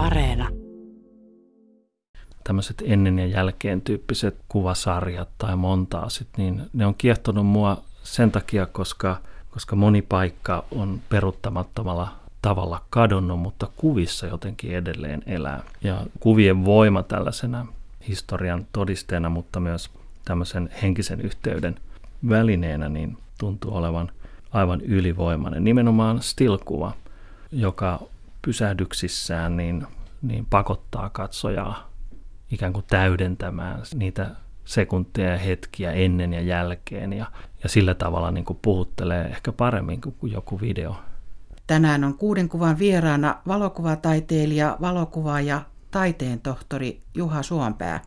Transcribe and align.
Areena. 0.00 0.48
Tämmöiset 2.44 2.82
ennen 2.86 3.18
ja 3.18 3.26
jälkeen 3.26 3.80
tyyppiset 3.80 4.36
kuvasarjat 4.48 5.28
tai 5.38 5.56
montaasit, 5.56 6.28
niin 6.36 6.62
ne 6.72 6.86
on 6.86 6.94
kiehtonut 6.94 7.46
mua 7.46 7.82
sen 8.02 8.30
takia, 8.30 8.66
koska, 8.66 9.16
koska 9.50 9.76
moni 9.76 10.02
paikka 10.02 10.64
on 10.70 11.00
peruttamattomalla 11.08 12.08
tavalla 12.42 12.82
kadonnut, 12.90 13.40
mutta 13.40 13.68
kuvissa 13.76 14.26
jotenkin 14.26 14.74
edelleen 14.76 15.22
elää. 15.26 15.62
Ja 15.82 16.06
kuvien 16.20 16.64
voima 16.64 17.02
tällaisena 17.02 17.66
historian 18.08 18.66
todisteena, 18.72 19.28
mutta 19.28 19.60
myös 19.60 19.90
tämmöisen 20.24 20.70
henkisen 20.82 21.20
yhteyden 21.20 21.76
välineenä, 22.28 22.88
niin 22.88 23.16
tuntuu 23.38 23.76
olevan 23.76 24.12
aivan 24.52 24.80
ylivoimainen. 24.80 25.64
Nimenomaan 25.64 26.18
still-kuva, 26.22 26.92
joka 27.52 28.00
pysähdyksissään 28.42 29.56
niin, 29.56 29.86
niin 30.22 30.46
pakottaa 30.46 31.10
katsojaa 31.10 31.90
ikään 32.50 32.72
kuin 32.72 32.84
täydentämään 32.88 33.82
niitä 33.94 34.30
sekuntia 34.64 35.30
ja 35.30 35.38
hetkiä 35.38 35.92
ennen 35.92 36.32
ja 36.32 36.40
jälkeen 36.40 37.12
ja, 37.12 37.26
ja 37.62 37.68
sillä 37.68 37.94
tavalla 37.94 38.30
niin 38.30 38.44
kuin 38.44 38.58
puhuttelee 38.62 39.24
ehkä 39.24 39.52
paremmin 39.52 40.00
kuin 40.00 40.32
joku 40.32 40.60
video. 40.60 40.96
Tänään 41.66 42.04
on 42.04 42.18
kuuden 42.18 42.48
kuvan 42.48 42.78
vieraana 42.78 43.42
valokuvataiteilija, 43.46 44.76
valokuvaaja, 44.80 45.62
taiteen 45.90 46.40
tohtori 46.40 47.02
Juha 47.14 47.42
Suompää. 47.42 48.02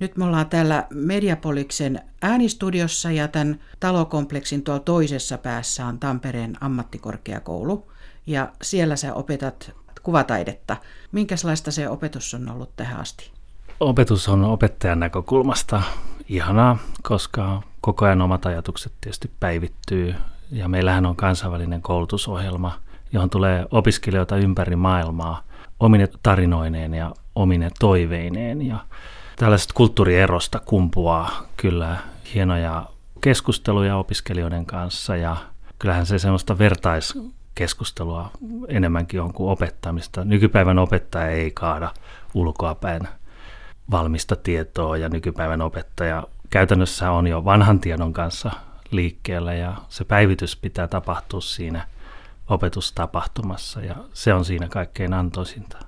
Nyt 0.00 0.16
me 0.16 0.24
ollaan 0.24 0.48
täällä 0.48 0.86
Mediapoliksen 0.94 2.00
äänistudiossa 2.22 3.10
ja 3.10 3.28
tämän 3.28 3.60
talokompleksin 3.80 4.62
tuolla 4.62 4.80
toisessa 4.80 5.38
päässä 5.38 5.86
on 5.86 5.98
Tampereen 5.98 6.56
ammattikorkeakoulu 6.60 7.90
ja 8.28 8.48
siellä 8.62 8.96
sä 8.96 9.14
opetat 9.14 9.72
kuvataidetta. 10.02 10.76
Minkälaista 11.12 11.70
se 11.70 11.88
opetus 11.88 12.34
on 12.34 12.50
ollut 12.50 12.76
tähän 12.76 13.00
asti? 13.00 13.30
Opetus 13.80 14.28
on 14.28 14.44
opettajan 14.44 15.00
näkökulmasta 15.00 15.82
ihanaa, 16.28 16.78
koska 17.02 17.62
koko 17.80 18.04
ajan 18.04 18.22
omat 18.22 18.46
ajatukset 18.46 18.92
tietysti 19.00 19.30
päivittyy 19.40 20.14
ja 20.50 20.68
meillähän 20.68 21.06
on 21.06 21.16
kansainvälinen 21.16 21.82
koulutusohjelma, 21.82 22.80
johon 23.12 23.30
tulee 23.30 23.66
opiskelijoita 23.70 24.36
ympäri 24.36 24.76
maailmaa 24.76 25.42
omine 25.80 26.08
tarinoineen 26.22 26.94
ja 26.94 27.14
omine 27.34 27.70
toiveineen 27.78 28.62
ja 28.62 28.78
tällaisesta 29.36 29.74
kulttuurierosta 29.74 30.60
kumpuaa 30.64 31.30
kyllä 31.56 31.96
hienoja 32.34 32.86
keskusteluja 33.20 33.96
opiskelijoiden 33.96 34.66
kanssa 34.66 35.16
ja 35.16 35.36
kyllähän 35.78 36.06
se 36.06 36.18
semmoista 36.18 36.58
vertaiskeskustelua 37.58 38.30
enemmänkin 38.68 39.20
on 39.20 39.32
kuin 39.32 39.50
opettamista. 39.50 40.24
Nykypäivän 40.24 40.78
opettaja 40.78 41.28
ei 41.28 41.50
kaada 41.50 41.94
ulkoapäin 42.34 43.08
valmista 43.90 44.36
tietoa 44.36 44.96
ja 44.96 45.08
nykypäivän 45.08 45.60
opettaja 45.62 46.22
käytännössä 46.50 47.10
on 47.10 47.26
jo 47.26 47.44
vanhan 47.44 47.80
tiedon 47.80 48.12
kanssa 48.12 48.50
liikkeellä 48.90 49.54
ja 49.54 49.74
se 49.88 50.04
päivitys 50.04 50.56
pitää 50.56 50.88
tapahtua 50.88 51.40
siinä 51.40 51.86
opetustapahtumassa 52.48 53.80
ja 53.80 53.94
se 54.12 54.34
on 54.34 54.44
siinä 54.44 54.68
kaikkein 54.68 55.12
antoisinta. 55.12 55.78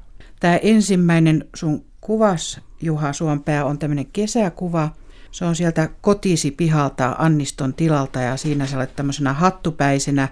Tämä 0.41 0.57
ensimmäinen 0.57 1.45
sun 1.55 1.85
kuvas, 2.01 2.61
Juha 2.83 3.13
Suompää, 3.13 3.65
on 3.65 3.79
tämmöinen 3.79 4.07
kesäkuva. 4.07 4.89
Se 5.31 5.45
on 5.45 5.57
sieltä 5.57 5.89
kotisi 6.01 6.51
pihalta 6.51 7.17
Anniston 7.19 7.75
tilalta 7.75 8.21
ja 8.21 8.37
siinä 8.37 8.67
sä 8.67 8.77
olet 8.77 8.97
tämmöisenä 8.97 9.33
hattupäisenä, 9.33 10.29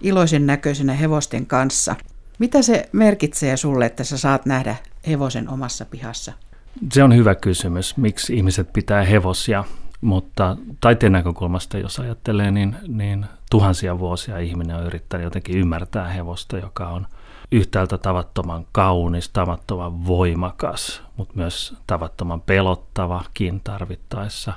iloisen 0.00 0.46
näköisenä 0.46 0.92
hevosten 0.92 1.46
kanssa. 1.46 1.96
Mitä 2.38 2.62
se 2.62 2.88
merkitsee 2.92 3.56
sulle, 3.56 3.86
että 3.86 4.04
sä 4.04 4.18
saat 4.18 4.46
nähdä 4.46 4.76
hevosen 5.08 5.48
omassa 5.48 5.84
pihassa? 5.84 6.32
Se 6.92 7.02
on 7.02 7.16
hyvä 7.16 7.34
kysymys, 7.34 7.96
miksi 7.96 8.36
ihmiset 8.36 8.72
pitää 8.72 9.04
hevosia, 9.04 9.64
mutta 10.00 10.56
taiteen 10.80 11.12
näkökulmasta, 11.12 11.78
jos 11.78 11.98
ajattelee, 11.98 12.50
niin, 12.50 12.76
niin 12.88 13.26
tuhansia 13.50 13.98
vuosia 13.98 14.38
ihminen 14.38 14.76
on 14.76 14.86
yrittänyt 14.86 15.24
jotenkin 15.24 15.58
ymmärtää 15.58 16.08
hevosta, 16.08 16.58
joka 16.58 16.88
on 16.88 17.06
yhtäältä 17.52 17.98
tavattoman 17.98 18.66
kaunis, 18.72 19.28
tavattoman 19.28 20.06
voimakas, 20.06 21.02
mutta 21.16 21.34
myös 21.36 21.74
tavattoman 21.86 22.40
pelottavakin 22.40 23.60
tarvittaessa. 23.60 24.52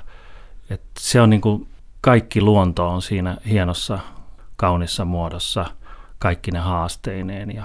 Et 0.70 0.82
se 0.98 1.20
on 1.20 1.30
niin 1.30 1.40
kuin 1.40 1.68
kaikki 2.00 2.40
luonto 2.40 2.88
on 2.88 3.02
siinä 3.02 3.36
hienossa, 3.48 3.98
kaunissa 4.58 5.04
muodossa, 5.04 5.64
kaikki 6.18 6.50
ne 6.50 6.58
haasteineen. 6.58 7.54
Ja, 7.54 7.64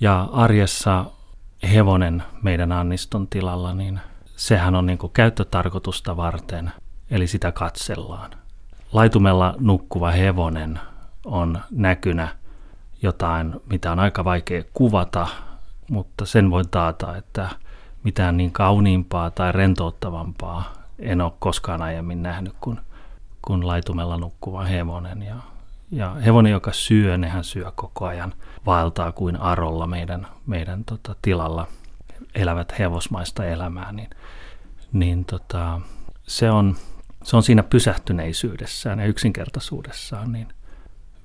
ja 0.00 0.28
arjessa 0.32 1.04
hevonen 1.72 2.22
meidän 2.42 2.72
anniston 2.72 3.28
tilalla, 3.28 3.74
niin 3.74 4.00
sehän 4.36 4.74
on 4.74 4.86
niin 4.86 4.98
kuin 4.98 5.12
käyttötarkoitusta 5.12 6.16
varten, 6.16 6.72
eli 7.10 7.26
sitä 7.26 7.52
katsellaan. 7.52 8.30
Laitumella 8.92 9.54
nukkuva 9.58 10.10
hevonen 10.10 10.80
on 11.24 11.60
näkynä 11.70 12.28
jotain, 13.02 13.60
mitä 13.70 13.92
on 13.92 13.98
aika 13.98 14.24
vaikea 14.24 14.62
kuvata, 14.74 15.26
mutta 15.90 16.26
sen 16.26 16.50
voin 16.50 16.68
taata, 16.68 17.16
että 17.16 17.48
mitään 18.04 18.36
niin 18.36 18.52
kauniimpaa 18.52 19.30
tai 19.30 19.52
rentouttavampaa 19.52 20.72
en 20.98 21.20
ole 21.20 21.32
koskaan 21.38 21.82
aiemmin 21.82 22.22
nähnyt 22.22 22.54
kuin, 22.60 22.80
kuin 23.42 23.66
laitumella 23.66 24.16
nukkuva 24.16 24.64
hevonen. 24.64 25.22
Ja, 25.22 25.36
ja 25.92 26.14
hevonen, 26.14 26.52
joka 26.52 26.72
syö, 26.72 27.18
nehän 27.18 27.44
syö 27.44 27.72
koko 27.74 28.06
ajan, 28.06 28.34
vaeltaa 28.66 29.12
kuin 29.12 29.36
arolla 29.36 29.86
meidän, 29.86 30.26
meidän 30.46 30.84
tota, 30.84 31.16
tilalla 31.22 31.68
elävät 32.34 32.78
hevosmaista 32.78 33.44
elämää, 33.44 33.92
niin, 33.92 34.10
niin 34.92 35.24
tota, 35.24 35.80
se, 36.22 36.50
on, 36.50 36.76
se 37.22 37.36
on 37.36 37.42
siinä 37.42 37.62
pysähtyneisyydessään 37.62 38.98
ja 38.98 39.06
yksinkertaisuudessaan 39.06 40.32
niin 40.32 40.48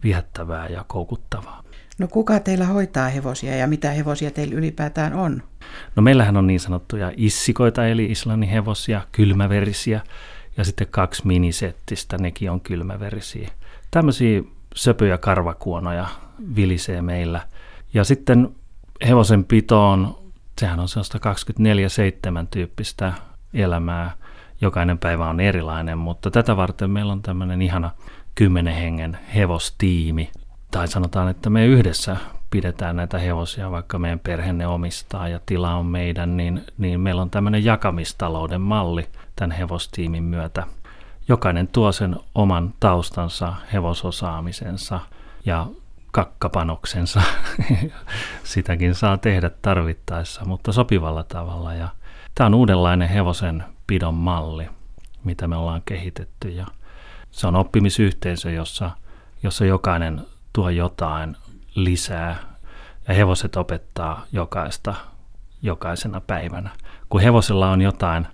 viehättävää 0.04 0.68
ja 0.68 0.86
koukuttavaa. 0.88 1.64
No 1.98 2.08
kuka 2.08 2.40
teillä 2.40 2.66
hoitaa 2.66 3.10
hevosia 3.10 3.56
ja 3.56 3.68
mitä 3.68 3.92
hevosia 3.92 4.32
teillä 4.32 4.56
ylipäätään 4.56 5.14
on? 5.14 5.44
No 5.96 6.02
meillähän 6.04 6.38
on 6.38 6.48
niin 6.48 6.60
sanottuja 6.60 7.12
issikoita 7.18 7.88
eli 7.88 8.06
islannin 8.06 8.50
hevosia, 8.50 9.02
kylmäverisiä 9.12 10.02
ja 10.58 10.64
sitten 10.64 10.88
kaksi 10.88 11.28
minisettistä, 11.28 12.18
nekin 12.18 12.52
on 12.52 12.62
kylmäverisiä. 12.62 13.50
Tämmöisiä 13.92 14.42
söpöjä 14.78 15.18
karvakuonoja 15.18 16.06
vilisee 16.56 17.02
meillä. 17.02 17.42
Ja 17.94 18.04
sitten 18.04 18.56
hevosen 19.08 19.46
pitoon, 19.46 20.18
sehän 20.60 20.80
on 20.80 20.88
sellaista 20.88 21.20
24-7 22.44 22.48
tyyppistä 22.52 23.14
elämää. 23.54 24.12
Jokainen 24.62 24.98
päivä 24.98 25.30
on 25.30 25.40
erilainen, 25.40 25.98
mutta 25.98 26.32
tätä 26.32 26.58
varten 26.58 26.90
meillä 26.90 27.14
on 27.14 27.22
tämmöinen 27.22 27.62
ihana 27.62 27.92
kymmenen 28.36 28.76
hengen 28.76 29.18
hevostiimi, 29.36 30.30
tai 30.72 30.88
sanotaan, 30.88 31.30
että 31.30 31.50
me 31.50 31.66
yhdessä 31.66 32.18
pidetään 32.50 32.96
näitä 32.96 33.18
hevosia, 33.18 33.72
vaikka 33.72 34.00
meidän 34.00 34.20
perhe 34.20 34.68
omistaa 34.68 35.28
ja 35.28 35.40
tila 35.46 35.76
on 35.76 35.86
meidän, 35.86 36.38
niin, 36.38 36.64
niin 36.78 37.00
meillä 37.00 37.22
on 37.22 37.30
tämmöinen 37.30 37.66
jakamistalouden 37.66 38.62
malli 38.62 39.08
tämän 39.36 39.52
hevostiimin 39.52 40.24
myötä. 40.24 40.64
Jokainen 41.28 41.68
tuo 41.68 41.92
sen 41.92 42.16
oman 42.36 42.74
taustansa, 42.80 43.54
hevososaamisensa 43.74 45.00
ja 45.46 45.68
kakkapanoksensa. 46.12 47.22
Sitäkin 48.44 48.96
saa 48.96 49.18
tehdä 49.18 49.50
tarvittaessa, 49.62 50.46
mutta 50.46 50.72
sopivalla 50.72 51.24
tavalla. 51.24 51.74
Ja 51.74 51.90
tämä 52.36 52.46
on 52.46 52.54
uudenlainen 52.54 53.10
hevosen 53.10 53.64
pidon 53.88 54.14
malli, 54.14 54.70
mitä 55.24 55.48
me 55.48 55.56
ollaan 55.56 55.82
kehitetty. 55.86 56.50
Ja 56.50 56.68
se 57.32 57.48
on 57.48 57.56
oppimisyhteisö, 57.56 58.52
jossa, 58.52 58.92
jossa 59.44 59.66
jokainen 59.66 60.22
tuo 60.54 60.70
jotain 60.70 61.36
lisää 61.76 62.36
ja 63.08 63.14
hevoset 63.14 63.56
opettaa 63.56 64.26
jokaista 64.32 64.96
jokaisena 65.62 66.22
päivänä. 66.22 66.70
Kun 67.10 67.22
hevosella 67.22 67.72
on 67.72 67.82
jotain 67.82 68.28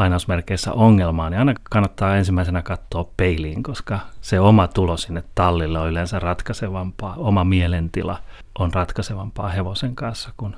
lainausmerkeissä 0.00 0.72
ongelmaa, 0.72 1.30
niin 1.30 1.38
aina 1.38 1.54
kannattaa 1.70 2.16
ensimmäisenä 2.16 2.62
katsoa 2.62 3.10
peiliin, 3.16 3.62
koska 3.62 4.00
se 4.20 4.40
oma 4.40 4.68
tulo 4.68 4.96
sinne 4.96 5.24
tallille 5.34 5.78
on 5.78 5.88
yleensä 5.88 6.18
ratkaisevampaa. 6.18 7.14
Oma 7.16 7.44
mielentila 7.44 8.18
on 8.58 8.74
ratkaisevampaa 8.74 9.48
hevosen 9.48 9.94
kanssa 9.94 10.30
kuin 10.36 10.56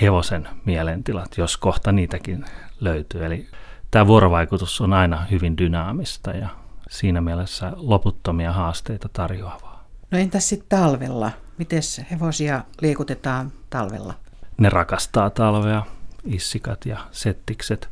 hevosen 0.00 0.48
mielentilat, 0.64 1.38
jos 1.38 1.56
kohta 1.56 1.92
niitäkin 1.92 2.44
löytyy. 2.80 3.24
Eli 3.24 3.48
tämä 3.90 4.06
vuorovaikutus 4.06 4.80
on 4.80 4.92
aina 4.92 5.26
hyvin 5.30 5.58
dynaamista 5.58 6.30
ja 6.30 6.48
siinä 6.90 7.20
mielessä 7.20 7.72
loputtomia 7.76 8.52
haasteita 8.52 9.08
tarjoavaa. 9.12 9.84
No 10.10 10.18
entäs 10.18 10.48
sitten 10.48 10.78
talvella? 10.78 11.30
Miten 11.58 11.82
hevosia 12.10 12.62
liikutetaan 12.80 13.52
talvella? 13.70 14.14
Ne 14.58 14.68
rakastaa 14.68 15.30
talvea, 15.30 15.82
issikat 16.24 16.86
ja 16.86 16.98
settikset. 17.10 17.88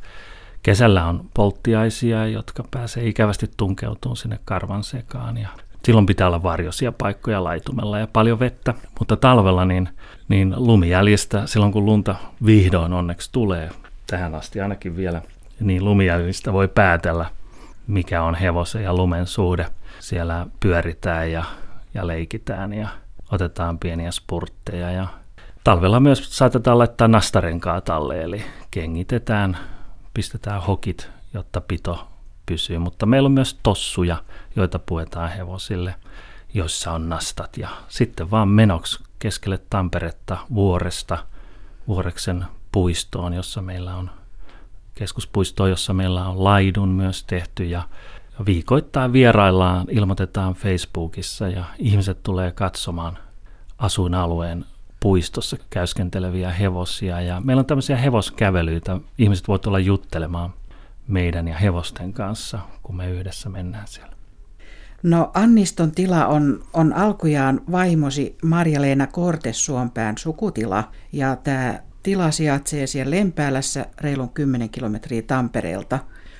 Kesällä 0.62 1.06
on 1.06 1.24
polttiaisia, 1.34 2.26
jotka 2.26 2.64
pääsee 2.70 3.06
ikävästi 3.06 3.50
tunkeutumaan 3.56 4.16
sinne 4.16 4.38
karvan 4.44 4.84
sekaan. 4.84 5.38
Ja 5.38 5.48
silloin 5.84 6.06
pitää 6.06 6.26
olla 6.26 6.42
varjoisia 6.42 6.92
paikkoja 6.92 7.44
laitumella 7.44 7.98
ja 7.98 8.06
paljon 8.06 8.38
vettä, 8.38 8.74
mutta 8.98 9.16
talvella 9.16 9.64
niin, 9.64 9.88
niin 10.28 10.54
lumijäljistä, 10.56 11.46
silloin 11.46 11.72
kun 11.72 11.86
lunta 11.86 12.14
vihdoin 12.46 12.92
onneksi 12.92 13.32
tulee, 13.32 13.70
tähän 14.06 14.34
asti 14.34 14.60
ainakin 14.60 14.96
vielä, 14.96 15.22
niin 15.60 15.84
lumijäljistä 15.84 16.52
voi 16.52 16.68
päätellä, 16.68 17.26
mikä 17.86 18.22
on 18.22 18.34
hevosen 18.34 18.82
ja 18.82 18.94
lumen 18.94 19.26
suhde. 19.26 19.66
Siellä 20.00 20.46
pyöritään 20.60 21.32
ja, 21.32 21.44
ja 21.94 22.06
leikitään 22.06 22.72
ja 22.72 22.88
otetaan 23.32 23.78
pieniä 23.78 24.10
spurtteja 24.10 24.90
ja 24.90 25.06
talvella 25.64 26.00
myös 26.00 26.38
saatetaan 26.38 26.78
laittaa 26.78 27.08
nastarenkaa 27.08 27.80
talle, 27.80 28.22
eli 28.22 28.44
kengitetään, 28.70 29.56
pistetään 30.14 30.62
hokit, 30.62 31.10
jotta 31.34 31.60
pito 31.60 32.08
pysyy, 32.46 32.78
mutta 32.78 33.06
meillä 33.06 33.26
on 33.26 33.32
myös 33.32 33.58
tossuja, 33.62 34.24
joita 34.56 34.78
puetaan 34.78 35.30
hevosille, 35.30 35.94
joissa 36.54 36.92
on 36.92 37.08
nastat. 37.08 37.56
Ja 37.56 37.68
sitten 37.88 38.30
vaan 38.30 38.48
menoksi 38.48 39.04
keskelle 39.18 39.60
Tamperetta 39.70 40.38
vuoresta, 40.54 41.26
vuoreksen 41.88 42.44
puistoon, 42.72 43.32
jossa 43.32 43.62
meillä 43.62 43.96
on 43.96 44.10
keskuspuistoon, 44.94 45.70
jossa 45.70 45.92
meillä 45.92 46.28
on 46.28 46.44
laidun 46.44 46.88
myös 46.88 47.24
tehty. 47.24 47.64
Ja 47.64 47.82
viikoittain 48.46 49.12
vieraillaan, 49.12 49.86
ilmoitetaan 49.90 50.54
Facebookissa 50.54 51.48
ja 51.48 51.64
ihmiset 51.78 52.22
tulee 52.22 52.52
katsomaan 52.52 53.18
asuinalueen 53.78 54.64
puistossa 55.02 55.56
käyskenteleviä 55.70 56.50
hevosia 56.50 57.20
ja 57.20 57.40
meillä 57.40 57.60
on 57.60 57.66
tämmöisiä 57.66 57.96
hevoskävelyitä. 57.96 59.00
Ihmiset 59.18 59.48
voivat 59.48 59.66
olla 59.66 59.78
juttelemaan 59.78 60.54
meidän 61.08 61.48
ja 61.48 61.56
hevosten 61.56 62.12
kanssa, 62.12 62.58
kun 62.82 62.96
me 62.96 63.10
yhdessä 63.10 63.48
mennään 63.48 63.88
siellä. 63.88 64.12
No 65.02 65.30
Anniston 65.34 65.92
tila 65.92 66.26
on, 66.26 66.64
on 66.72 66.92
alkujaan 66.92 67.60
vaimosi 67.72 68.36
Marja-Leena 68.42 69.06
Kortessuonpään 69.06 70.18
sukutila 70.18 70.90
ja 71.12 71.36
tämä 71.36 71.80
tila 72.02 72.30
sijaitsee 72.30 72.86
siellä 72.86 73.10
Lempäälässä 73.10 73.86
reilun 74.00 74.30
10 74.30 74.70
kilometriä 74.70 75.22
Tampereelta. 75.22 75.98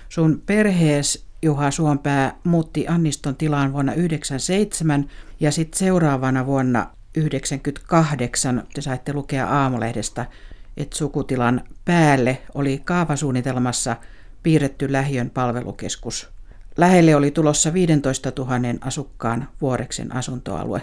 Sun 0.08 0.42
perhees 0.46 1.26
Juha 1.42 1.70
Suompää 1.70 2.34
muutti 2.44 2.88
Anniston 2.88 3.36
tilaan 3.36 3.72
vuonna 3.72 3.92
1997 3.92 5.08
ja 5.40 5.52
sitten 5.52 5.78
seuraavana 5.78 6.46
vuonna 6.46 6.86
1998 7.12 8.62
te 8.74 8.80
saitte 8.80 9.12
lukea 9.12 9.46
aamulehdestä, 9.46 10.26
että 10.76 10.96
sukutilan 10.96 11.60
päälle 11.84 12.42
oli 12.54 12.80
kaavasuunnitelmassa– 12.84 13.96
piirretty 14.42 14.92
lähiön 14.92 15.30
palvelukeskus. 15.30 16.30
Lähelle 16.76 17.16
oli 17.16 17.30
tulossa 17.30 17.72
15 17.72 18.32
000 18.38 18.52
asukkaan 18.80 19.48
vuoreksen 19.60 20.16
asuntoalue. 20.16 20.82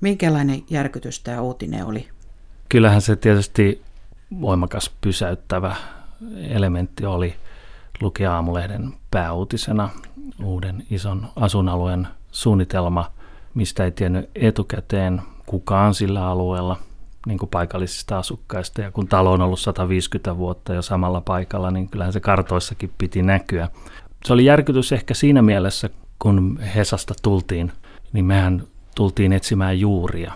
Minkälainen 0.00 0.62
järkytys 0.70 1.20
tämä 1.20 1.40
uutinen 1.40 1.86
oli? 1.86 2.08
Kyllähän 2.68 3.02
se 3.02 3.16
tietysti 3.16 3.82
voimakas 4.40 4.90
pysäyttävä 5.00 5.76
elementti 6.48 7.06
oli 7.06 7.34
lukea 8.00 8.34
aamulehden 8.34 8.92
pääuutisena 9.10 9.90
uuden 10.44 10.86
ison 10.90 11.26
asuinalueen 11.36 12.08
suunnitelma, 12.30 13.12
mistä 13.54 13.84
ei 13.84 13.90
tiennyt 13.90 14.30
etukäteen 14.34 15.22
kukaan 15.50 15.94
sillä 15.94 16.26
alueella– 16.26 16.76
niin 17.26 17.38
kuin 17.38 17.48
paikallisista 17.48 18.18
asukkaista. 18.18 18.80
Ja 18.80 18.90
kun 18.90 19.08
talo 19.08 19.32
on 19.32 19.42
ollut 19.42 19.60
150 19.60 20.36
vuotta 20.36 20.74
jo 20.74 20.82
samalla 20.82 21.20
paikalla, 21.20 21.70
niin 21.70 21.88
kyllähän 21.88 22.12
se 22.12 22.20
kartoissakin 22.20 22.92
piti 22.98 23.22
näkyä. 23.22 23.68
Se 24.24 24.32
oli 24.32 24.44
järkytys 24.44 24.92
ehkä 24.92 25.14
siinä 25.14 25.42
mielessä, 25.42 25.90
kun 26.18 26.58
Hesasta 26.74 27.14
tultiin, 27.22 27.72
niin 28.12 28.24
mehän 28.24 28.62
tultiin 28.94 29.32
etsimään 29.32 29.80
juuria. 29.80 30.32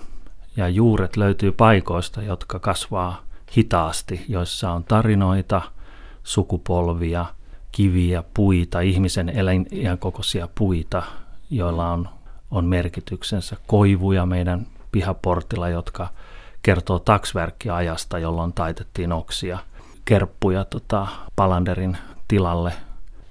Ja 0.56 0.68
juuret 0.68 1.16
löytyy 1.16 1.52
paikoista, 1.52 2.22
jotka 2.22 2.58
kasvaa 2.58 3.22
hitaasti, 3.56 4.24
joissa 4.28 4.70
on 4.70 4.84
tarinoita, 4.84 5.62
sukupolvia, 6.22 7.26
kiviä, 7.72 8.24
puita, 8.34 8.80
ihmisen 8.80 9.28
eläiniän 9.28 9.98
kokoisia 9.98 10.48
puita, 10.54 11.02
joilla 11.50 11.90
on, 11.90 12.08
on 12.50 12.64
merkityksensä. 12.64 13.56
Koivuja 13.66 14.26
meidän 14.26 14.66
pihaportilla, 14.94 15.68
jotka 15.68 16.08
kertoo 16.62 16.98
taksverkkiajasta, 16.98 18.18
jolloin 18.18 18.52
taitettiin 18.52 19.12
oksia, 19.12 19.58
kerppuja 20.04 20.64
tota, 20.64 21.06
Palanderin 21.36 21.96
tilalle 22.28 22.72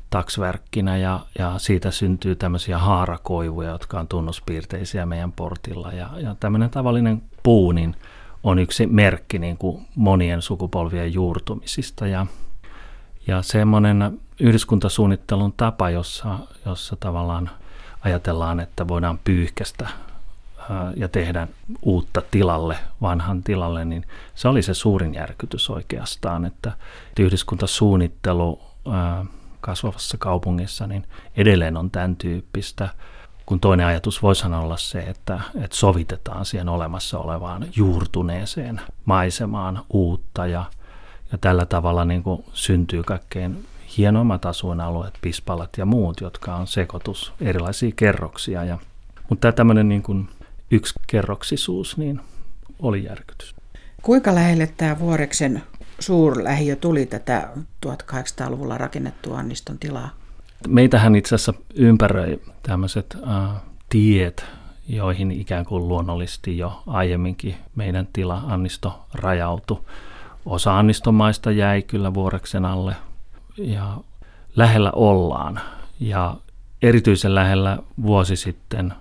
taksverkkinä 0.10 0.98
ja, 0.98 1.20
ja 1.40 1.54
siitä 1.58 1.92
syntyy 1.92 2.36
tämmöisiä 2.36 2.78
haarakoivuja, 2.78 3.70
jotka 3.70 4.00
on 4.00 4.08
tunnuspiirteisiä 4.08 5.06
meidän 5.06 5.32
portilla. 5.32 5.92
Ja, 5.92 6.10
ja 6.18 6.36
tämmöinen 6.40 6.70
tavallinen 6.70 7.22
puu 7.44 7.72
niin 7.72 7.96
on 8.44 8.60
yksi 8.60 8.88
merkki 8.88 9.40
niin 9.40 9.58
kuin 9.58 9.86
monien 9.96 10.42
sukupolvien 10.42 11.14
juurtumisista. 11.14 12.08
Ja, 12.08 12.26
ja 13.28 13.42
semmoinen 13.42 14.20
yhdyskuntasuunnittelun 14.40 15.54
tapa, 15.58 15.90
jossa, 15.90 16.40
jossa 16.66 16.96
tavallaan 17.00 17.50
ajatellaan, 18.02 18.60
että 18.60 18.88
voidaan 18.88 19.20
pyyhkästä 19.24 19.88
ja 20.96 21.08
tehdä 21.08 21.48
uutta 21.82 22.22
tilalle, 22.32 22.78
vanhan 23.02 23.44
tilalle, 23.44 23.86
niin 23.86 24.06
se 24.36 24.48
oli 24.48 24.62
se 24.62 24.74
suurin 24.74 25.14
järkytys 25.14 25.70
oikeastaan, 25.70 26.46
että 26.46 26.72
yhdyskuntasuunnittelu 27.20 28.62
kasvavassa 29.62 30.18
kaupungissa 30.18 30.88
niin 30.88 31.08
edelleen 31.38 31.78
on 31.78 31.92
tämän 31.92 32.16
tyyppistä, 32.16 32.90
kun 33.46 33.60
toinen 33.60 33.86
ajatus 33.86 34.22
voisi 34.22 34.48
olla 34.48 34.78
se, 34.78 35.00
että, 35.00 35.40
että 35.62 35.78
sovitetaan 35.78 36.46
siihen 36.46 36.70
olemassa 36.70 37.20
olevaan 37.20 37.66
juurtuneeseen 37.76 38.82
maisemaan 39.06 39.82
uutta 39.90 40.48
ja, 40.48 40.66
ja 41.32 41.38
tällä 41.38 41.66
tavalla 41.66 42.06
niin 42.06 42.24
kuin 42.24 42.44
syntyy 42.54 43.04
kaikkein 43.04 43.66
hienoimmat 43.98 44.46
asuinalueet, 44.46 45.14
pispalat 45.22 45.70
ja 45.78 45.86
muut, 45.86 46.22
jotka 46.22 46.56
on 46.56 46.68
sekoitus 46.68 47.34
erilaisia 47.42 47.92
kerroksia. 47.96 48.64
Ja, 48.64 48.78
mutta 49.30 49.42
tämä 49.42 49.52
tämmöinen 49.52 49.90
niin 49.90 50.04
kuin 50.04 50.30
yksikerroksisuus, 50.74 51.98
niin 51.98 52.22
oli 52.80 53.04
järkytys. 53.04 53.56
Kuinka 54.02 54.36
lähelle 54.36 54.68
tämä 54.78 55.00
Vuoreksen 55.00 55.64
suurlähiö 56.00 56.76
tuli 56.76 57.06
tätä 57.06 57.50
1800-luvulla 57.86 58.78
rakennettua 58.78 59.38
Anniston 59.38 59.78
tilaa? 59.78 60.10
Meitähän 60.68 61.16
itse 61.16 61.36
asiassa 61.36 61.54
ympäröi 61.76 62.42
tämmöiset 62.64 63.18
äh, 63.28 63.62
tiet, 63.90 64.46
joihin 64.88 65.32
ikään 65.32 65.66
kuin 65.66 65.88
luonnollisesti 65.88 66.58
jo 66.58 66.84
aiemminkin 66.88 67.56
meidän 67.76 68.08
tila 68.14 68.44
Annisto 68.48 69.06
rajautui. 69.14 69.82
Osa 70.46 70.78
Annistomaista 70.80 71.52
jäi 71.52 71.82
kyllä 71.82 72.14
Vuoreksen 72.14 72.66
alle 72.66 72.96
ja 73.58 73.98
lähellä 74.56 74.92
ollaan. 74.92 75.60
Ja 76.00 76.36
erityisen 76.82 77.36
lähellä 77.36 77.78
vuosi 78.02 78.36
sitten 78.36 78.94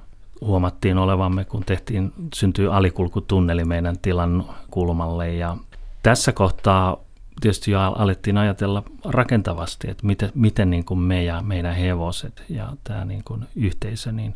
huomattiin 0.47 0.99
olevamme, 0.99 1.45
kun 1.45 1.65
tehtiin, 1.65 2.13
syntyi 2.35 2.67
alikulkutunneli 2.67 3.65
meidän 3.65 3.99
tilan 3.99 4.45
kulmalle. 4.71 5.35
Ja 5.35 5.57
tässä 6.03 6.33
kohtaa 6.33 6.97
tietysti 7.41 7.71
jo 7.71 7.81
alettiin 7.81 8.39
ajatella 8.39 8.83
rakentavasti, 9.05 9.91
että 9.91 10.07
miten, 10.07 10.31
miten 10.35 10.71
niin 10.71 10.85
kuin 10.85 11.01
me 11.01 11.25
ja 11.25 11.43
meidän 11.43 11.75
hevoset 11.75 12.45
ja 12.49 12.73
tämä 12.85 13.05
niin 13.05 13.25
kuin 13.25 13.45
yhteisö 13.57 14.13
niin 14.13 14.35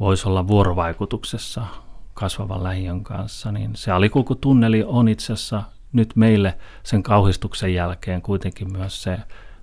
voisi 0.00 0.28
olla 0.28 0.48
vuorovaikutuksessa 0.48 1.66
kasvavan 2.14 2.62
lähiön 2.62 3.04
kanssa. 3.04 3.52
Niin 3.52 3.70
se 3.74 3.90
alikulkutunneli 3.90 4.84
on 4.86 5.08
itse 5.08 5.32
asiassa 5.32 5.62
nyt 5.92 6.16
meille 6.16 6.58
sen 6.82 7.02
kauhistuksen 7.02 7.74
jälkeen 7.74 8.22
kuitenkin 8.22 8.72
myös 8.72 9.02
se 9.02 9.18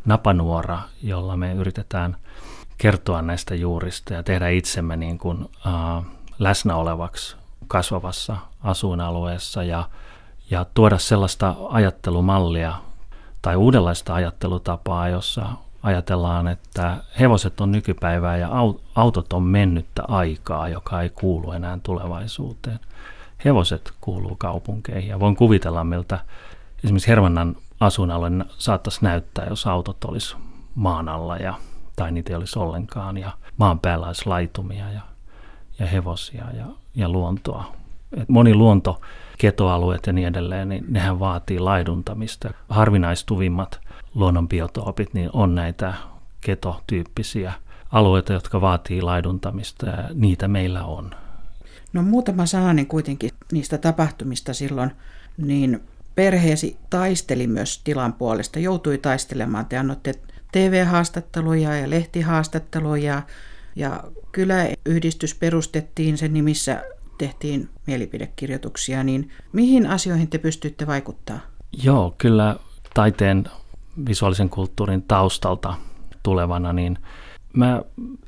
napanuora, 0.06 0.80
jolla 1.04 1.38
me 1.38 1.54
yritetään– 1.54 2.16
kertoa 2.84 3.22
näistä 3.22 3.56
juurista 3.56 4.14
ja 4.14 4.24
tehdä 4.24 4.50
itsemme 4.50 4.98
niin 4.98 5.18
kuin, 5.18 5.44
uh, 5.44 6.06
läsnä 6.40 6.76
olevaksi 6.76 7.36
kasvavassa 7.68 8.38
asuinalueessa 8.64 9.64
ja, 9.64 9.90
ja 10.50 10.66
tuoda 10.74 10.98
sellaista 10.98 11.56
ajattelumallia 11.70 12.74
tai 13.42 13.56
uudenlaista 13.56 14.14
ajattelutapaa, 14.14 15.10
jossa 15.10 15.46
ajatellaan, 15.84 16.48
että 16.48 16.98
hevoset 17.20 17.62
on 17.62 17.72
nykypäivää 17.72 18.38
ja 18.38 18.50
autot 18.96 19.34
on 19.34 19.44
mennyttä 19.44 20.04
aikaa, 20.08 20.68
joka 20.68 21.02
ei 21.02 21.10
kuulu 21.10 21.52
enää 21.52 21.78
tulevaisuuteen. 21.84 22.80
Hevoset 23.46 23.94
kuuluu 24.02 24.36
kaupunkeihin 24.36 25.10
ja 25.10 25.20
voin 25.20 25.36
kuvitella, 25.36 25.84
miltä 25.84 26.20
esimerkiksi 26.84 27.10
Hermannan 27.10 27.56
asuinalue 27.80 28.30
saattaisi 28.58 29.00
näyttää, 29.02 29.46
jos 29.50 29.68
autot 29.68 30.04
olisi 30.04 30.36
maan 30.76 31.10
alla 31.10 31.38
ja 31.38 31.54
tai 31.96 32.12
niitä 32.12 32.34
ei 32.34 32.36
olisi 32.36 32.60
ollenkaan, 32.60 33.18
ja 33.18 33.32
maan 33.58 33.80
päällä 33.80 34.08
olisi 34.08 34.26
laitumia 34.26 34.92
ja, 34.92 35.02
ja 35.80 35.86
hevosia 35.86 36.46
ja, 36.58 36.66
ja 36.96 37.10
luontoa. 37.10 37.76
Et 38.18 38.30
moni 38.30 38.56
luonto, 38.56 39.02
ketoalueet 39.38 40.08
ja 40.08 40.14
niin 40.14 40.28
edelleen, 40.28 40.70
niin 40.70 40.86
nehän 40.88 41.20
vaatii 41.20 41.60
laiduntamista. 41.60 42.54
Harvinaistuvimmat 42.70 43.82
luonnonbiotoopit 44.16 45.14
niin 45.14 45.30
on 45.34 45.56
näitä 45.56 45.94
ketotyyppisiä 46.42 47.54
alueita, 47.92 48.34
jotka 48.34 48.62
vaatii 48.62 49.02
laiduntamista 49.02 49.86
ja 49.86 49.98
niitä 50.14 50.48
meillä 50.48 50.84
on. 50.84 51.16
No 51.94 52.04
muutama 52.04 52.46
sananen 52.46 52.88
kuitenkin 52.88 53.32
niistä 53.52 53.78
tapahtumista 53.78 54.54
silloin, 54.54 54.92
niin 55.38 55.84
perheesi 56.16 56.78
taisteli 56.90 57.48
myös 57.48 57.82
tilan 57.84 58.14
puolesta, 58.14 58.60
joutui 58.60 58.98
taistelemaan. 58.98 59.66
Te 59.66 59.78
annoitte 59.78 60.14
TV-haastatteluja 60.54 61.76
ja 61.76 61.90
lehtihaastatteluja. 61.90 63.22
Ja 63.76 64.04
kyläyhdistys 64.32 65.36
perustettiin 65.36 66.18
sen 66.18 66.34
nimissä 66.34 66.84
tehtiin 67.18 67.70
mielipidekirjoituksia, 67.88 69.04
niin 69.04 69.32
mihin 69.54 69.88
asioihin 69.88 70.28
te 70.28 70.38
pystyitte 70.38 70.88
vaikuttaa? 70.88 71.40
Joo, 71.84 72.16
kyllä 72.18 72.56
taiteen 72.94 73.44
visuaalisen 74.08 74.50
kulttuurin 74.50 75.02
taustalta 75.02 75.74
tulevana, 76.24 76.74
niin 76.74 76.98
mä 77.54 77.82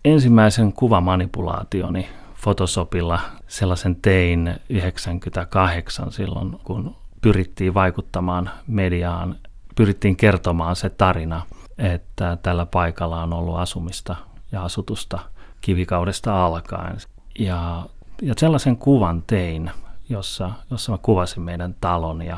ensimmäisen 0.06 0.74
kuvamanipulaationi 0.74 2.10
Photoshopilla 2.42 3.20
sellaisen 3.48 3.96
tein 3.96 4.56
98 4.70 6.12
silloin, 6.12 6.52
kun 6.64 6.96
pyrittiin 7.22 7.74
vaikuttamaan 7.74 8.50
mediaan, 8.68 9.36
pyrittiin 9.76 10.16
kertomaan 10.16 10.76
se 10.76 10.90
tarina, 10.90 11.42
että 11.78 12.38
tällä 12.44 12.66
paikalla 12.66 13.24
on 13.24 13.34
ollut 13.34 13.58
asumista 13.58 14.16
ja 14.52 14.64
asutusta 14.64 15.20
kivikaudesta 15.62 16.46
alkaen. 16.46 16.98
Ja, 17.40 17.86
ja 18.22 18.34
sellaisen 18.38 18.78
kuvan 18.78 19.24
tein, 19.28 19.72
jossa, 20.10 20.52
jossa 20.72 20.92
mä 20.92 20.98
kuvasin 20.98 21.44
meidän 21.44 21.76
talon 21.82 22.22
ja 22.22 22.38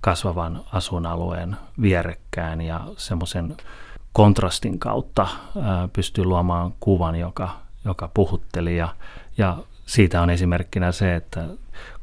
kasvavan 0.00 0.60
asuinalueen 0.72 1.56
vierekkään 1.80 2.60
ja 2.60 2.80
semmoisen 2.96 3.56
kontrastin 4.12 4.78
kautta 4.78 5.26
pystyy 5.92 6.24
luomaan 6.24 6.74
kuvan, 6.80 7.16
joka, 7.16 7.56
joka 7.84 8.10
puhutteli 8.14 8.76
ja, 8.76 8.88
ja 9.38 9.56
siitä 9.86 10.22
on 10.22 10.30
esimerkkinä 10.30 10.92
se, 10.92 11.14
että 11.16 11.44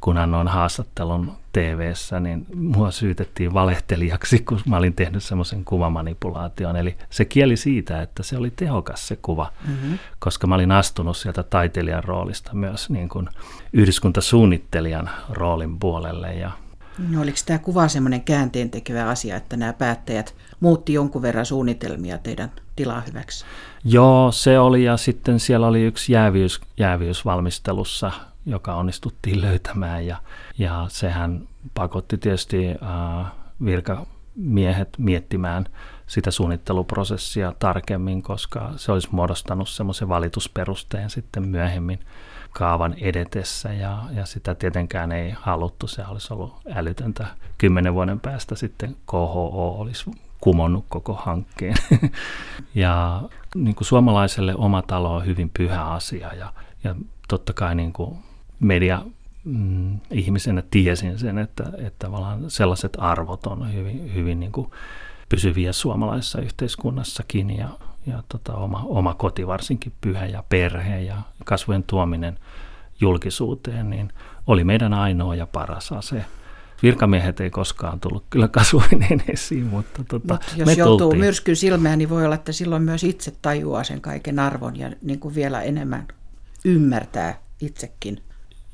kun 0.00 0.18
annoin 0.18 0.48
haastattelun 0.48 1.32
tv 1.52 1.92
niin 2.20 2.46
mua 2.54 2.90
syytettiin 2.90 3.54
valehtelijaksi, 3.54 4.38
kun 4.38 4.60
mä 4.66 4.76
olin 4.76 4.94
tehnyt 4.94 5.22
semmoisen 5.22 5.64
kuvamanipulaation. 5.64 6.76
Eli 6.76 6.96
se 7.10 7.24
kieli 7.24 7.56
siitä, 7.56 8.02
että 8.02 8.22
se 8.22 8.36
oli 8.36 8.50
tehokas 8.50 9.08
se 9.08 9.16
kuva, 9.16 9.52
mm-hmm. 9.68 9.98
koska 10.18 10.46
mä 10.46 10.54
olin 10.54 10.72
astunut 10.72 11.16
sieltä 11.16 11.42
taiteilijan 11.42 12.04
roolista 12.04 12.54
myös 12.54 12.90
niin 12.90 13.08
kuin 13.08 13.28
yhdyskuntasuunnittelijan 13.72 15.10
roolin 15.30 15.78
puolelle. 15.78 16.34
Ja 16.34 16.50
No 16.98 17.20
oliko 17.20 17.38
tämä 17.46 17.58
kuva 17.58 17.88
semmoinen 17.88 18.22
käänteen 18.22 18.70
tekevä 18.70 19.08
asia, 19.08 19.36
että 19.36 19.56
nämä 19.56 19.72
päättäjät 19.72 20.34
muutti 20.60 20.92
jonkun 20.92 21.22
verran 21.22 21.46
suunnitelmia 21.46 22.18
teidän 22.18 22.52
tilaa 22.76 23.00
hyväksi? 23.00 23.44
Joo, 23.84 24.32
se 24.32 24.58
oli 24.58 24.84
ja 24.84 24.96
sitten 24.96 25.40
siellä 25.40 25.66
oli 25.66 25.82
yksi 25.82 26.12
jäävyys, 26.12 26.60
jäävyysvalmistelussa, 26.76 28.12
joka 28.46 28.74
onnistuttiin 28.74 29.40
löytämään 29.40 30.06
ja, 30.06 30.16
ja 30.58 30.86
sehän 30.88 31.48
pakotti 31.74 32.18
tietysti 32.18 32.68
äh, 32.68 33.32
virkamiehet 33.64 34.88
miettimään 34.98 35.66
sitä 36.06 36.30
suunnitteluprosessia 36.30 37.52
tarkemmin, 37.58 38.22
koska 38.22 38.72
se 38.76 38.92
olisi 38.92 39.08
muodostanut 39.10 39.68
semmoisen 39.68 40.08
valitusperusteen 40.08 41.10
sitten 41.10 41.48
myöhemmin 41.48 41.98
kaavan 42.52 42.94
edetessä 43.00 43.72
ja, 43.72 44.02
ja 44.10 44.26
sitä 44.26 44.54
tietenkään 44.54 45.12
ei 45.12 45.34
haluttu. 45.40 45.86
Se 45.86 46.04
olisi 46.08 46.34
ollut 46.34 46.54
älytöntä. 46.74 47.26
Kymmenen 47.58 47.94
vuoden 47.94 48.20
päästä 48.20 48.54
sitten 48.54 48.96
KHO 49.06 49.76
olisi 49.78 50.10
kumonnut 50.40 50.84
koko 50.88 51.14
hankkeen. 51.14 51.76
ja 52.74 53.22
niin 53.54 53.74
kuin 53.74 53.86
suomalaiselle 53.86 54.54
oma 54.56 54.82
talo 54.82 55.14
on 55.14 55.26
hyvin 55.26 55.50
pyhä 55.50 55.84
asia 55.84 56.34
ja, 56.34 56.52
ja 56.84 56.94
totta 57.28 57.52
kai 57.52 57.74
niin 57.74 57.92
kuin 57.92 58.18
media 58.62 59.02
mm, 59.44 59.98
ihmisenä 60.10 60.62
tiesin 60.70 61.18
sen, 61.18 61.38
että, 61.38 61.64
että 61.78 62.08
sellaiset 62.48 62.96
arvot 62.98 63.46
on 63.46 63.74
hyvin, 63.74 64.14
hyvin 64.14 64.40
niin 64.40 64.52
kuin 64.52 64.70
pysyviä 65.28 65.72
suomalaisessa 65.72 66.40
yhteiskunnassakin 66.40 67.56
ja, 67.56 67.68
ja 68.06 68.22
tota, 68.28 68.54
oma, 68.54 68.82
oma 68.86 69.14
koti 69.14 69.46
varsinkin 69.46 69.92
pyhä 70.00 70.26
ja 70.26 70.44
perhe 70.48 71.00
ja 71.00 71.16
kasvojen 71.44 71.82
tuominen 71.82 72.38
julkisuuteen, 73.00 73.90
niin 73.90 74.12
oli 74.46 74.64
meidän 74.64 74.94
ainoa 74.94 75.34
ja 75.34 75.46
paras 75.46 75.92
ase. 75.92 76.24
Virkamiehet 76.82 77.40
ei 77.40 77.50
koskaan 77.50 78.00
tullut 78.00 78.24
kyllä 78.30 78.48
kasvoineen 78.48 79.22
esiin, 79.34 79.66
mutta 79.66 80.04
tota, 80.04 80.34
Mut 80.34 80.54
jos 80.56 80.66
me 80.66 80.72
joutuu 80.72 80.98
tultiin. 80.98 81.20
myrskyn 81.20 81.56
silmään, 81.56 81.98
niin 81.98 82.08
voi 82.08 82.24
olla, 82.24 82.34
että 82.34 82.52
silloin 82.52 82.82
myös 82.82 83.04
itse 83.04 83.32
tajuaa 83.42 83.84
sen 83.84 84.00
kaiken 84.00 84.38
arvon 84.38 84.76
ja 84.76 84.90
niin 85.02 85.20
kuin 85.20 85.34
vielä 85.34 85.62
enemmän 85.62 86.08
ymmärtää 86.64 87.38
itsekin 87.60 88.22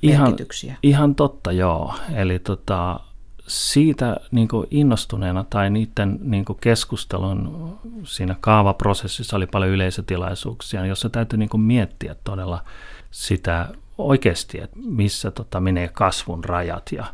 ihan, 0.03 0.29
merkityksiä. 0.29 0.77
Ihan 0.83 1.15
totta, 1.15 1.53
joo. 1.53 1.95
Eli 2.15 2.39
tota, 2.39 3.01
siitä 3.47 4.17
niin 4.31 4.49
innostuneena 4.71 5.45
tai 5.45 5.71
niiden 5.71 6.19
niin 6.23 6.45
keskustelun 6.61 7.79
siinä 8.05 8.37
kaavaprosessissa 8.41 9.37
oli 9.37 9.47
paljon 9.47 9.71
yleisötilaisuuksia, 9.71 10.87
jossa 10.87 11.09
täytyy 11.09 11.39
niin 11.39 11.61
miettiä 11.61 12.17
todella 12.25 12.65
sitä 13.11 13.69
oikeasti, 13.99 14.61
että 14.61 14.77
missä 14.85 15.31
tota 15.31 15.61
menee 15.61 15.89
kasvun 15.89 16.45
rajat 16.45 16.93
ja, 16.93 17.05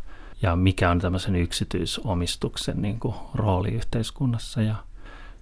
ja 0.43 0.57
mikä 0.57 0.91
on 0.91 0.99
tämmöisen 0.99 1.37
yksityisomistuksen 1.37 2.83
niin 2.83 3.01
kuin 3.01 3.15
rooli 3.35 3.69
yhteiskunnassa. 3.69 4.63
Ja 4.63 4.75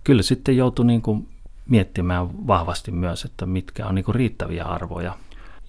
kyllä 0.04 0.22
sitten 0.22 0.56
joutui 0.56 0.84
niin 0.84 1.02
kuin 1.02 1.28
miettimään 1.68 2.46
vahvasti 2.46 2.90
myös, 2.90 3.24
että 3.24 3.46
mitkä 3.46 3.86
on 3.86 3.94
niin 3.94 4.04
kuin 4.04 4.14
riittäviä 4.14 4.64
arvoja. 4.64 5.16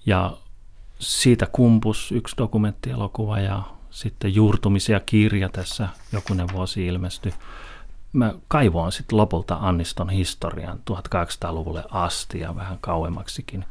Ja 0.06 0.36
siitä 0.98 1.46
kumpus 1.52 2.12
yksi 2.12 2.36
dokumenttielokuva 2.38 3.40
ja 3.40 3.62
sitten 3.90 4.34
juurtumisia 4.34 5.00
kirja 5.00 5.48
tässä 5.48 5.88
jokunen 6.12 6.46
vuosi 6.52 6.86
ilmestyi. 6.86 7.32
Mä 8.12 8.34
kaivoin 8.48 8.92
sitten 8.92 9.16
lopulta 9.16 9.58
Anniston 9.60 10.10
historian 10.10 10.80
1800-luvulle 10.90 11.84
asti 11.90 12.40
ja 12.40 12.56
vähän 12.56 12.78
kauemmaksikin. 12.80 13.64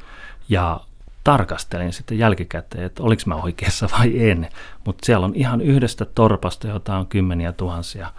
Ja 0.49 0.79
tarkastelin 1.23 1.93
sitten 1.93 2.17
jälkikäteen, 2.17 2.83
että 2.83 3.03
oliko 3.03 3.21
mä 3.25 3.35
oikeassa 3.35 3.89
vai 3.99 4.29
en. 4.29 4.49
Mutta 4.85 5.05
siellä 5.05 5.25
on 5.25 5.35
ihan 5.35 5.61
yhdestä 5.61 6.05
torpasta, 6.05 6.67
jota 6.67 6.97
on 6.97 7.07
kymmeniä 7.07 7.51
tuhansia 7.51 8.11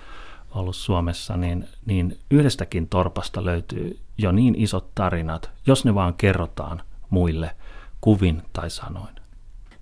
ollut 0.51 0.77
Suomessa, 0.77 1.37
niin, 1.37 1.69
niin 1.87 2.19
yhdestäkin 2.31 2.89
torpasta 2.89 3.45
löytyy 3.45 3.99
jo 4.19 4.33
niin 4.33 4.55
isot 4.55 4.95
tarinat, 4.95 5.51
jos 5.67 5.85
ne 5.85 5.95
vaan 5.95 6.15
kerrotaan 6.15 6.83
muille 7.11 7.57
kuvin 8.05 8.43
tai 8.53 8.71
sanoin. 8.71 9.15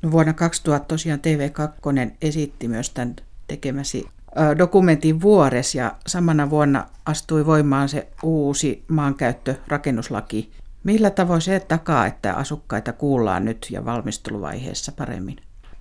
No 0.02 0.10
vuonna 0.10 0.32
2000 0.32 0.86
tosiaan 0.86 1.20
TV2 1.20 2.12
esitti 2.22 2.68
myös 2.68 2.90
tämän 2.90 3.16
tekemäsi 3.48 4.04
dokumentin 4.58 5.20
vuores 5.20 5.74
ja 5.74 5.94
samana 6.06 6.50
vuonna 6.50 6.86
astui 7.06 7.46
voimaan 7.46 7.88
se 7.88 8.08
uusi 8.22 8.84
maankäyttörakennuslaki. 8.88 10.50
Millä 10.84 11.10
tavoin 11.10 11.40
se 11.40 11.60
takaa, 11.60 12.06
että 12.06 12.34
asukkaita 12.34 12.92
kuullaan 12.92 13.44
nyt 13.44 13.66
ja 13.70 13.84
valmisteluvaiheessa 13.84 14.92
paremmin? 14.92 15.36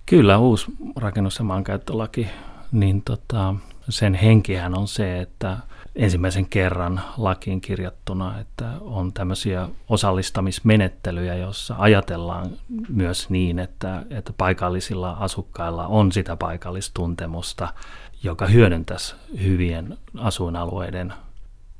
Kyllä, 0.06 0.38
uusi 0.38 0.66
rakennus- 0.96 1.38
ja 1.38 1.44
maankäyttölaki, 1.44 2.28
niin 2.72 3.02
tota, 3.02 3.54
sen 3.88 4.14
henkihän 4.14 4.78
on 4.78 4.88
se, 4.88 5.20
että 5.20 5.56
ensimmäisen 5.96 6.46
kerran 6.46 7.00
lakiin 7.16 7.60
kirjattuna, 7.60 8.40
että 8.40 8.72
on 8.80 9.12
tämmöisiä 9.12 9.68
osallistamismenettelyjä, 9.88 11.34
joissa 11.34 11.74
ajatellaan 11.78 12.50
myös 12.88 13.30
niin, 13.30 13.58
että, 13.58 14.02
että 14.10 14.32
paikallisilla 14.36 15.10
asukkailla 15.10 15.86
on 15.86 16.12
sitä 16.12 16.36
paikallistuntemusta, 16.36 17.74
joka 18.22 18.46
hyödyntäisi 18.46 19.14
hyvien 19.42 19.98
asuinalueiden 20.18 21.12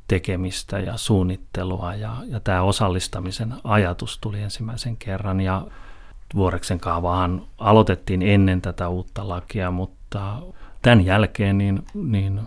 tekemistä 0.08 0.78
ja 0.78 0.96
suunnittelua. 0.96 1.94
Ja, 1.94 2.16
ja 2.26 2.40
tämä 2.40 2.62
osallistamisen 2.62 3.54
ajatus 3.64 4.18
tuli 4.18 4.40
ensimmäisen 4.40 4.96
kerran 4.96 5.40
ja 5.40 5.66
Vuoreksen 6.34 6.80
kaavaahan 6.80 7.42
aloitettiin 7.58 8.22
ennen 8.22 8.62
tätä 8.62 8.88
uutta 8.88 9.28
lakia, 9.28 9.70
mutta 9.70 10.38
tämän 10.82 11.04
jälkeen 11.04 11.58
niin, 11.58 11.84
niin 11.94 12.40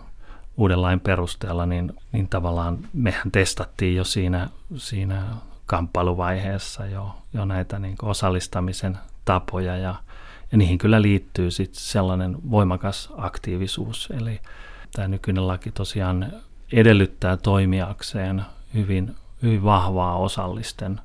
uuden 0.56 0.82
lain 0.82 1.00
perusteella, 1.00 1.66
niin, 1.66 1.92
niin 2.12 2.28
tavallaan 2.28 2.78
mehän 2.92 3.30
testattiin 3.32 3.96
jo 3.96 4.04
siinä, 4.04 4.48
siinä 4.76 5.22
kamppailuvaiheessa 5.66 6.86
jo, 6.86 7.14
jo 7.34 7.44
näitä 7.44 7.78
niin 7.78 7.96
osallistamisen 8.02 8.98
tapoja 9.24 9.76
ja, 9.76 9.94
ja 10.52 10.58
niihin 10.58 10.78
kyllä 10.78 11.02
liittyy 11.02 11.50
sitten 11.50 11.80
sellainen 11.80 12.36
voimakas 12.50 13.12
aktiivisuus. 13.16 14.08
Eli 14.18 14.40
tämä 14.92 15.08
nykyinen 15.08 15.46
laki 15.46 15.70
tosiaan 15.70 16.32
edellyttää 16.72 17.36
toimijakseen 17.36 18.42
hyvin, 18.74 19.14
hyvin 19.42 19.64
vahvaa 19.64 20.16
osallisten 20.16 21.00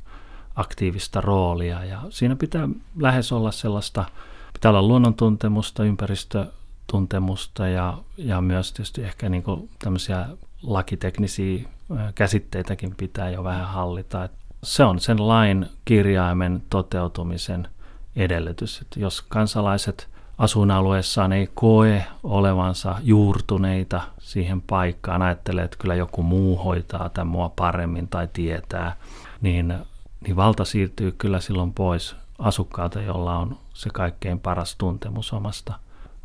aktiivista 0.56 1.22
roolia 1.22 1.84
ja 1.84 2.02
siinä 2.10 2.36
pitää 2.36 2.70
lähes 3.00 3.32
olla 3.32 3.52
sellaista, 3.52 4.06
pitää 4.54 4.70
olla 4.70 4.82
luonnontuntemusta, 4.82 5.84
ympäristö 5.84 6.46
tuntemusta 6.92 7.68
ja, 7.68 7.98
ja 8.18 8.42
myös 8.42 8.74
tietysti 8.74 9.04
ehkä 9.04 9.30
niin 9.30 9.44
kuin 9.44 9.70
tämmöisiä 9.80 10.26
lakiteknisiä 10.64 11.70
käsitteitäkin 12.16 12.96
pitää 12.96 13.30
jo 13.30 13.44
vähän 13.44 13.68
hallita. 13.68 14.24
Et 14.24 14.32
se 14.64 14.84
on 14.84 15.00
sen 15.00 15.28
lain 15.28 15.66
kirjaimen 15.86 16.64
toteutumisen 16.70 17.68
edellytys. 18.16 18.82
Että 18.82 19.00
jos 19.00 19.22
kansalaiset 19.22 20.10
asuinalueessaan 20.38 21.34
ei 21.34 21.50
koe 21.54 22.06
olevansa 22.24 22.96
juurtuneita 23.04 24.02
siihen 24.20 24.62
paikkaan, 24.62 25.22
ajattelee, 25.22 25.64
että 25.66 25.78
kyllä 25.78 25.96
joku 25.96 26.24
muu 26.24 26.58
hoitaa 26.58 27.10
tämän 27.10 27.28
mua 27.28 27.50
paremmin 27.50 28.08
tai 28.08 28.28
tietää, 28.34 28.96
niin, 29.42 29.74
niin 30.22 30.36
valta 30.36 30.66
siirtyy 30.66 31.12
kyllä 31.12 31.40
silloin 31.40 31.74
pois 31.74 32.16
asukkaalta, 32.40 33.02
jolla 33.02 33.38
on 33.38 33.58
se 33.74 33.90
kaikkein 33.94 34.40
paras 34.40 34.76
tuntemus 34.76 35.34
omasta, 35.34 35.74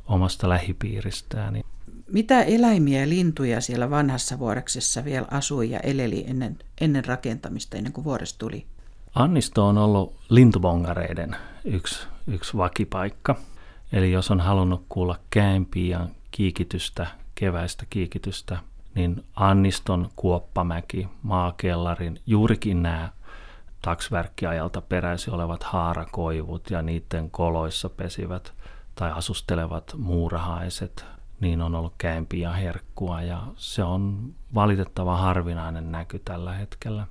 omasta 0.07 0.49
lähipiiristään. 0.49 1.53
Niin 1.53 1.65
mitä 2.13 2.43
eläimiä 2.43 3.01
ja 3.01 3.09
lintuja 3.09 3.61
siellä 3.61 3.91
vanhassa 3.91 4.39
vuoreksessa 4.39 5.05
vielä 5.05 5.27
asui 5.31 5.71
ja 5.71 5.81
eleli 5.81 6.25
ennen, 6.29 6.59
ennen 6.81 7.05
rakentamista, 7.05 7.77
ennen 7.77 7.93
kuin 7.93 8.05
vuores 8.05 8.35
tuli? 8.35 8.67
Annisto 9.15 9.67
on 9.67 9.79
ollut 9.79 10.17
lintubongareiden 10.29 11.37
yksi, 11.65 12.07
yksi 12.27 12.57
vakipaikka. 12.57 13.37
Eli 13.93 14.13
jos 14.13 14.31
on 14.31 14.41
halunnut 14.41 14.85
kuulla 14.89 15.19
käempiä 15.31 16.01
kiikitystä, 16.31 17.07
keväistä 17.35 17.85
kiikitystä, 17.91 18.59
niin 18.95 19.25
Anniston 19.37 20.11
kuoppamäki, 20.17 21.09
maakellarin, 21.23 22.21
juurikin 22.27 22.83
nämä 22.83 23.09
taksverkkiajalta 23.83 24.81
peräisin 24.81 25.35
olevat 25.35 25.63
haarakoivut 25.63 26.71
ja 26.71 26.83
niiden 26.83 27.31
koloissa 27.31 27.89
pesivät 27.89 28.53
tai 28.97 29.13
asustelevat 29.13 29.95
muurahaiset, 29.99 31.05
niin 31.41 31.63
on 31.63 31.75
ollut 31.75 31.95
käempiä 31.99 32.53
herkkua 32.53 33.23
ja 33.23 33.43
se 33.57 33.83
on 33.83 34.35
valitettava 34.55 35.17
harvinainen 35.17 35.93
näky 35.93 36.19
tällä 36.19 36.53
hetkellä. 36.53 37.07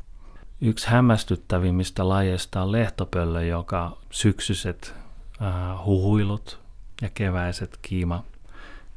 Yksi 0.61 0.87
hämmästyttävimmistä 0.87 2.09
lajeista 2.09 2.61
on 2.61 2.71
lehtopöllö, 2.71 3.43
joka 3.43 3.97
syksyiset 4.11 4.95
äh, 5.41 5.85
huhuilut 5.85 6.59
ja 7.01 7.09
keväiset 7.13 7.79
kiima 7.81 8.23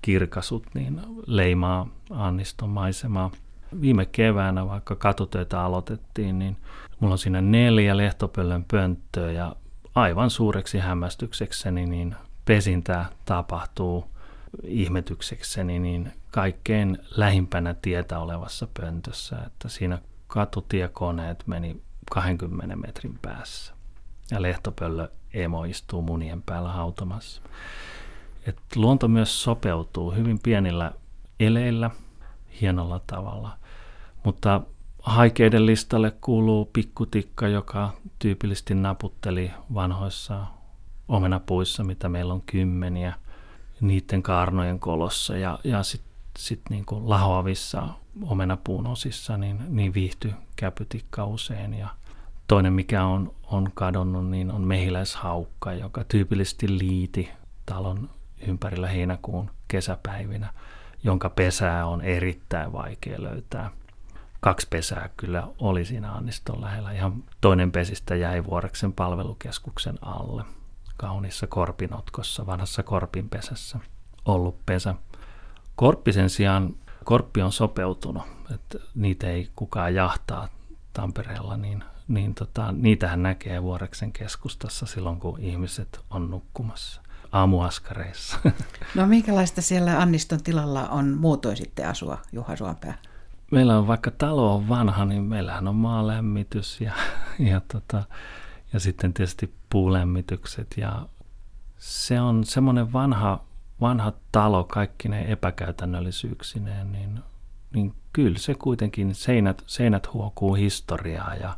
kirkasut 0.02 0.66
niin 0.74 1.00
leimaa 1.26 1.88
Anniston 2.10 2.68
maisemaa. 2.68 3.30
Viime 3.80 4.06
keväänä, 4.06 4.66
vaikka 4.66 4.96
katutöitä 4.96 5.60
aloitettiin, 5.60 6.38
niin 6.38 6.56
mulla 7.00 7.14
on 7.14 7.18
siinä 7.18 7.40
neljä 7.40 7.96
lehtopöllön 7.96 8.64
pönttöä 8.64 9.32
ja 9.32 9.56
aivan 9.94 10.30
suureksi 10.30 10.78
hämmästyksekseni 10.78 11.86
niin 11.86 12.16
pesintää 12.48 13.08
tapahtuu 13.24 14.04
ihmetyksekseni 14.64 15.78
niin 15.78 16.12
kaikkein 16.30 16.98
lähimpänä 17.16 17.74
tietä 17.74 18.18
olevassa 18.18 18.68
pöntössä, 18.80 19.36
että 19.46 19.68
siinä 19.68 19.98
katutiekoneet 20.26 21.46
meni 21.46 21.82
20 22.10 22.76
metrin 22.76 23.18
päässä 23.22 23.74
ja 24.30 24.42
lehtopöllö 24.42 25.08
emo 25.34 25.64
istuu 25.64 26.02
munien 26.02 26.42
päällä 26.42 26.68
hautomassa. 26.68 27.42
Et 28.46 28.58
luonto 28.76 29.08
myös 29.08 29.42
sopeutuu 29.42 30.10
hyvin 30.10 30.38
pienillä 30.42 30.92
eleillä 31.40 31.90
hienolla 32.60 33.00
tavalla, 33.06 33.58
mutta 34.24 34.60
haikeiden 35.02 35.66
listalle 35.66 36.10
kuuluu 36.20 36.64
pikkutikka, 36.72 37.48
joka 37.48 37.92
tyypillisesti 38.18 38.74
naputteli 38.74 39.50
vanhoissa 39.74 40.57
omenapuissa, 41.08 41.84
mitä 41.84 42.08
meillä 42.08 42.34
on 42.34 42.42
kymmeniä, 42.42 43.14
niiden 43.80 44.22
kaarnojen 44.22 44.80
kolossa 44.80 45.36
ja, 45.36 45.58
ja 45.64 45.82
sitten 45.82 46.12
sit 46.38 46.60
niin 46.70 46.84
lahoavissa 46.90 47.88
omenapuun 48.22 48.86
osissa 48.86 49.36
niin, 49.36 49.60
niin 49.68 49.94
viihty 49.94 50.32
käpytikka 50.56 51.24
usein 51.24 51.74
ja 51.74 51.88
toinen 52.48 52.72
mikä 52.72 53.04
on, 53.04 53.34
on 53.46 53.70
kadonnut 53.74 54.30
niin 54.30 54.50
on 54.50 54.60
mehiläishaukka, 54.60 55.72
joka 55.72 56.04
tyypillisesti 56.04 56.78
liiti 56.78 57.30
talon 57.66 58.10
ympärillä 58.46 58.88
heinäkuun 58.88 59.50
kesäpäivinä, 59.68 60.52
jonka 61.04 61.30
pesää 61.30 61.86
on 61.86 62.00
erittäin 62.00 62.72
vaikea 62.72 63.22
löytää. 63.22 63.70
Kaksi 64.40 64.66
pesää 64.70 65.10
kyllä 65.16 65.48
oli 65.58 65.84
siinä 65.84 66.12
Anniston 66.12 66.60
lähellä. 66.60 66.92
Ihan 66.92 67.24
toinen 67.40 67.72
pesistä 67.72 68.14
jäi 68.14 68.44
Vuoreksen 68.44 68.92
palvelukeskuksen 68.92 69.98
alle 70.02 70.44
kaunissa 70.98 71.46
korpinotkossa, 71.46 72.46
vanhassa 72.46 72.82
korpinpesässä 72.82 73.78
ollut 74.24 74.66
pesä. 74.66 74.94
Korppisen 75.76 76.30
sijaan 76.30 76.76
korppi 77.04 77.42
on 77.42 77.52
sopeutunut, 77.52 78.22
että 78.54 78.78
niitä 78.94 79.26
ei 79.30 79.50
kukaan 79.56 79.94
jahtaa 79.94 80.48
Tampereella, 80.92 81.56
niin, 81.56 81.84
niin 82.08 82.34
tota, 82.34 82.72
niitähän 82.72 83.22
näkee 83.22 83.62
Vuoreksen 83.62 84.12
keskustassa 84.12 84.86
silloin, 84.86 85.20
kun 85.20 85.40
ihmiset 85.40 86.00
on 86.10 86.30
nukkumassa 86.30 87.00
aamuaskareissa. 87.32 88.38
No 88.94 89.06
minkälaista 89.06 89.62
siellä 89.62 90.00
Anniston 90.00 90.42
tilalla 90.42 90.88
on 90.88 91.08
muutoin 91.08 91.56
sitten 91.56 91.88
asua, 91.88 92.18
Juha 92.32 92.56
Suompää? 92.56 92.94
Meillä 93.50 93.78
on 93.78 93.86
vaikka 93.86 94.10
talo 94.10 94.54
on 94.54 94.68
vanha, 94.68 95.04
niin 95.04 95.22
meillähän 95.22 95.68
on 95.68 95.74
maalämmitys 95.74 96.80
ja, 96.80 96.92
ja, 97.38 97.60
tota, 97.72 98.04
ja 98.72 98.80
sitten 98.80 99.14
tietysti 99.14 99.54
puulämmitykset. 99.70 100.74
Ja 100.76 101.08
se 101.78 102.20
on 102.20 102.44
semmoinen 102.44 102.92
vanha, 102.92 103.44
vanha 103.80 104.12
talo 104.32 104.64
kaikki 104.64 105.08
ne 105.08 105.32
epäkäytännöllisyyksineen, 105.32 106.92
niin, 106.92 107.20
niin 107.74 107.94
kyllä 108.12 108.38
se 108.38 108.54
kuitenkin 108.54 109.14
seinät, 109.14 109.62
seinät 109.66 110.12
huokuu 110.12 110.54
historiaa 110.54 111.34
ja, 111.34 111.56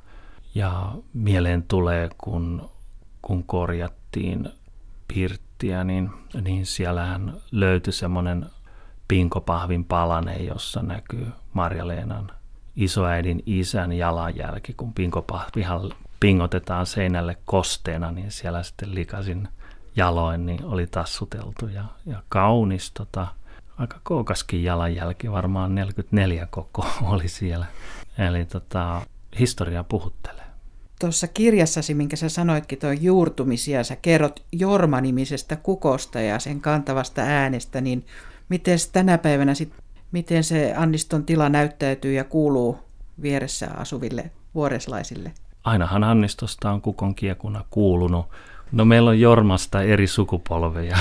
ja 0.54 0.92
mieleen 1.14 1.62
tulee, 1.62 2.10
kun, 2.18 2.70
kun 3.22 3.44
korjattiin 3.44 4.48
pirttiä, 5.08 5.84
niin, 5.84 6.10
niin 6.40 6.66
siellähän 6.66 7.36
löytyi 7.50 7.92
semmoinen 7.92 8.46
pinkopahvin 9.08 9.84
palane, 9.84 10.36
jossa 10.36 10.82
näkyy 10.82 11.26
Marja-Leenan 11.52 12.32
isoäidin 12.76 13.42
isän 13.46 13.92
jalanjälki, 13.92 14.74
kun 14.74 14.94
pinkopahvihan 14.94 15.90
pingotetaan 16.20 16.86
seinälle 16.86 17.36
kosteena, 17.44 18.12
niin 18.12 18.30
siellä 18.30 18.62
sitten 18.62 18.94
likasin 18.94 19.48
jaloin 19.96 20.46
niin 20.46 20.64
oli 20.64 20.86
tassuteltu 20.86 21.68
ja, 21.68 21.84
ja 22.06 22.22
kaunis 22.28 22.90
tota, 22.90 23.26
aika 23.78 24.00
kookaskin 24.02 24.64
jalanjälki, 24.64 25.30
varmaan 25.32 25.74
44 25.74 26.46
koko 26.50 26.86
oli 27.12 27.28
siellä. 27.28 27.66
Eli 28.18 28.44
tota, 28.44 29.02
historia 29.38 29.84
puhuttelee. 29.84 30.44
Tuossa 31.00 31.28
kirjassasi, 31.28 31.94
minkä 31.94 32.16
sä 32.16 32.28
sanoitkin, 32.28 32.78
tuo 32.78 32.92
juurtumisia, 32.92 33.84
sä 33.84 33.96
kerrot 33.96 34.44
Jorma-nimisestä 34.52 35.56
kukosta 35.56 36.20
ja 36.20 36.38
sen 36.38 36.60
kantavasta 36.60 37.22
äänestä, 37.22 37.80
niin 37.80 38.06
miten 38.48 38.78
tänä 38.92 39.18
päivänä 39.18 39.54
sit, 39.54 39.72
miten 40.12 40.44
se 40.44 40.74
Anniston 40.76 41.24
tila 41.24 41.48
näyttäytyy 41.48 42.12
ja 42.12 42.24
kuuluu 42.24 42.78
vieressä 43.22 43.70
asuville 43.76 44.30
vuoreslaisille? 44.54 45.32
Ainahan 45.64 46.04
Annistosta 46.04 46.70
on 46.70 46.80
kukon 46.80 47.14
kiekuna 47.14 47.64
kuulunut. 47.70 48.26
No 48.72 48.84
meillä 48.84 49.10
on 49.10 49.20
Jormasta 49.20 49.82
eri 49.82 50.06
sukupolveja 50.06 50.98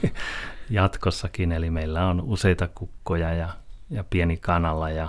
jatkossakin, 0.70 1.52
eli 1.52 1.70
meillä 1.70 2.06
on 2.06 2.20
useita 2.20 2.68
kukkoja 2.74 3.34
ja, 3.34 3.48
ja 3.90 4.04
pieni 4.10 4.36
kanalla 4.36 4.90
ja 4.90 5.08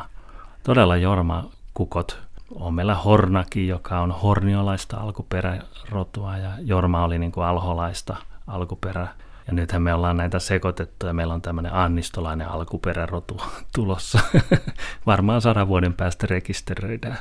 todella 0.63 0.97
Jorma 0.97 1.49
kukot 1.73 2.19
on 2.55 2.73
meillä 2.73 2.95
Hornaki, 2.95 3.67
joka 3.67 3.99
on 3.99 4.11
horniolaista 4.11 4.97
alkuperärotua 4.97 6.37
ja 6.37 6.51
Jorma 6.59 7.03
oli 7.03 7.19
niin 7.19 7.31
kuin 7.31 7.45
alholaista 7.45 8.15
alkuperä. 8.47 9.07
Ja 9.47 9.53
nythän 9.53 9.81
me 9.81 9.93
ollaan 9.93 10.17
näitä 10.17 10.39
sekoitettu 10.39 11.05
ja 11.05 11.13
meillä 11.13 11.33
on 11.33 11.41
tämmöinen 11.41 11.73
annistolainen 11.73 12.49
alkuperärotu 12.49 13.41
tulossa. 13.75 14.19
Varmaan 15.05 15.41
sadan 15.41 15.67
vuoden 15.67 15.93
päästä 15.93 16.27
rekisteröidään. 16.29 17.17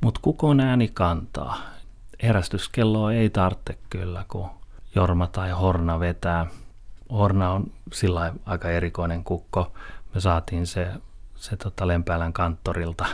Mutta 0.00 0.20
kukon 0.22 0.60
ääni 0.60 0.88
kantaa. 0.88 1.60
Herästyskelloa 2.22 3.12
ei 3.12 3.30
tarvitse 3.30 3.78
kyllä, 3.90 4.24
kun 4.28 4.50
Jorma 4.94 5.26
tai 5.26 5.50
Horna 5.50 6.00
vetää. 6.00 6.46
Horna 7.12 7.50
on 7.50 7.72
sillä 7.92 8.34
aika 8.46 8.70
erikoinen 8.70 9.24
kukko. 9.24 9.72
Me 10.14 10.20
saatiin 10.20 10.66
se 10.66 10.92
se 11.36 11.56
tota 11.56 11.86
Lempäälän 11.86 12.32
kanttorilta 12.32 13.06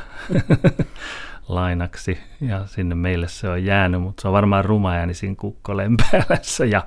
lainaksi 1.49 2.18
ja 2.40 2.66
sinne 2.66 2.95
meille 2.95 3.29
se 3.29 3.49
on 3.49 3.64
jäänyt, 3.64 4.03
mutta 4.03 4.21
se 4.21 4.29
on 4.29 4.35
varmaan 4.35 4.64
rumaäänisin 4.64 5.37
kukko 5.37 5.77
Lempäälässä 5.77 6.64
ja, 6.64 6.85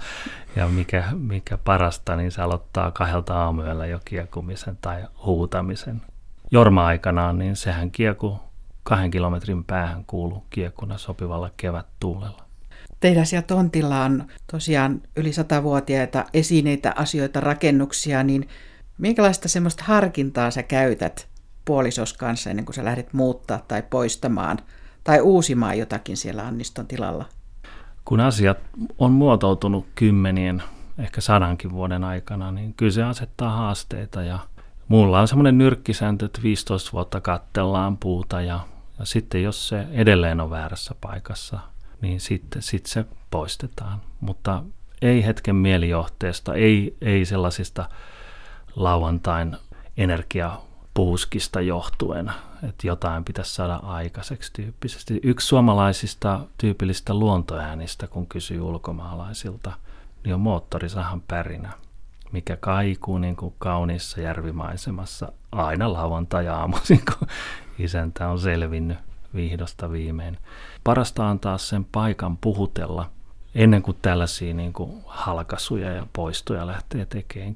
ja 0.56 0.68
mikä, 0.68 1.04
mikä 1.12 1.58
parasta, 1.58 2.16
niin 2.16 2.32
se 2.32 2.42
aloittaa 2.42 2.92
kahdelta 2.92 3.44
aamuyöllä 3.44 3.86
jo 3.86 4.00
kiekumisen 4.06 4.78
tai 4.82 5.04
huutamisen. 5.26 6.02
Jorma-aikanaan, 6.52 7.40
niin 7.40 7.56
sehän 7.56 7.92
kieku 7.92 8.40
kahden 8.86 9.12
kilometrin 9.12 9.63
päähän 9.63 10.06
kuulu 10.06 10.43
kiekuna 10.50 10.98
sopivalla 10.98 11.52
kevättuulella. 11.58 12.45
Teidän 13.00 13.26
siellä 13.26 13.48
tontilla 13.48 14.04
on 14.04 14.28
tosiaan 14.52 15.02
yli 15.15 15.34
satavuotiaita 15.34 16.26
esineitä, 16.34 16.93
asioita, 16.95 17.39
rakennuksia, 17.39 18.24
niin 18.24 18.48
Minkälaista 18.98 19.50
semmoista 19.50 19.84
harkintaa 19.84 20.52
sä 20.52 20.63
käytät 20.63 21.28
puolisos 21.65 22.13
kanssa 22.13 22.50
ennen 22.50 22.65
kuin 22.65 22.76
sä 22.76 22.86
lähdet 22.86 23.13
muuttaa 23.13 23.62
tai 23.67 23.84
poistamaan 23.89 24.58
tai 25.04 25.21
uusimaan 25.21 25.78
jotakin 25.78 26.17
siellä 26.17 26.48
Anniston 26.48 26.88
tilalla? 26.88 27.26
Kun 28.06 28.19
asiat 28.19 28.58
on 28.98 29.12
muotoutunut 29.12 29.86
kymmenien, 29.95 30.63
ehkä 30.98 31.21
sadankin 31.21 31.71
vuoden 31.71 32.04
aikana, 32.04 32.52
niin 32.52 32.74
kyllä 32.74 32.91
se 32.91 33.04
asettaa 33.04 33.52
haasteita 33.58 34.21
ja 34.21 34.39
mulla 34.88 35.19
on 35.19 35.28
semmoinen 35.28 35.58
nyrkkisääntö, 35.58 36.26
että 36.26 36.43
15 36.43 36.91
vuotta 36.93 37.21
kattellaan 37.21 37.98
puuta 37.98 38.41
ja, 38.41 38.60
ja 39.00 39.06
sitten 39.06 39.44
jos 39.44 39.68
se 39.68 39.86
edelleen 39.92 40.42
on 40.42 40.50
väärässä 40.50 40.96
paikassa, 41.02 41.60
niin 42.02 42.20
sitten 42.20 42.62
sit 42.62 42.86
se 42.86 43.06
poistetaan. 43.32 44.02
Mutta 44.20 44.64
ei 45.02 45.26
hetken 45.26 45.56
mielijohteesta, 45.56 46.54
ei, 46.54 46.98
ei 47.02 47.26
sellaisista 47.26 47.90
lauantain 48.76 49.58
energiapuuskista 49.98 51.62
johtuen, 51.62 52.32
että 52.64 52.88
jotain 52.88 53.24
pitäisi 53.24 53.54
saada 53.54 53.76
aikaiseksi 53.76 54.54
tyyppisesti. 54.54 55.20
Yksi 55.24 55.48
suomalaisista 55.48 56.40
tyypillistä 56.58 57.14
luontoäänistä, 57.14 58.08
kun 58.08 58.28
kysyy 58.28 58.62
ulkomaalaisilta, 58.62 59.72
niin 60.24 60.34
on 60.34 60.40
moottorisahan 60.40 61.22
pärinä, 61.22 61.72
mikä 62.36 62.58
kaikuu 62.58 63.17
niin 63.17 63.36
kuin 63.36 63.54
kauniissa 63.60 64.21
järvimaisemassa 64.21 65.32
aina 65.52 65.93
lauantai-aamuisin, 65.93 67.02
kun 67.06 67.28
isäntä 67.80 68.30
on 68.30 68.39
selvinnyt 68.39 68.98
vihdosta 69.36 69.91
viimein. 69.91 70.38
Parasta 70.84 71.30
antaa 71.30 71.58
sen 71.58 71.86
paikan 71.86 72.38
puhutella 72.38 73.12
ennen 73.56 73.82
kuin 73.82 73.98
tällaisia 74.02 74.54
niin 74.54 74.74
kuin 74.74 74.91
halkaisuja 75.06 75.91
ja 75.91 76.08
poistoja 76.13 76.67
lähtee 76.67 77.06
tekemään. 77.06 77.56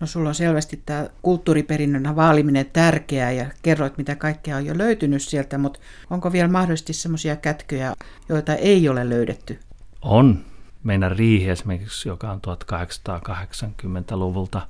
No 0.00 0.06
sulla 0.06 0.28
on 0.28 0.34
selvästi 0.34 0.82
tämä 0.86 1.08
kulttuuriperinnön 1.22 2.16
vaaliminen 2.16 2.66
tärkeää 2.72 3.32
ja 3.32 3.46
kerroit, 3.62 3.98
mitä 3.98 4.16
kaikkea 4.16 4.56
on 4.56 4.66
jo 4.66 4.78
löytynyt 4.78 5.22
sieltä, 5.22 5.58
mutta 5.58 5.80
onko 6.10 6.32
vielä 6.32 6.48
mahdollisesti 6.48 6.92
sellaisia 6.92 7.36
kätköjä, 7.36 7.94
joita 8.28 8.54
ei 8.54 8.88
ole 8.88 9.08
löydetty? 9.08 9.60
On. 10.02 10.44
Meidän 10.86 11.12
riihi 11.12 11.50
esimerkiksi, 11.50 12.08
joka 12.08 12.30
on 12.30 12.40
1880-luvulta 12.46 14.66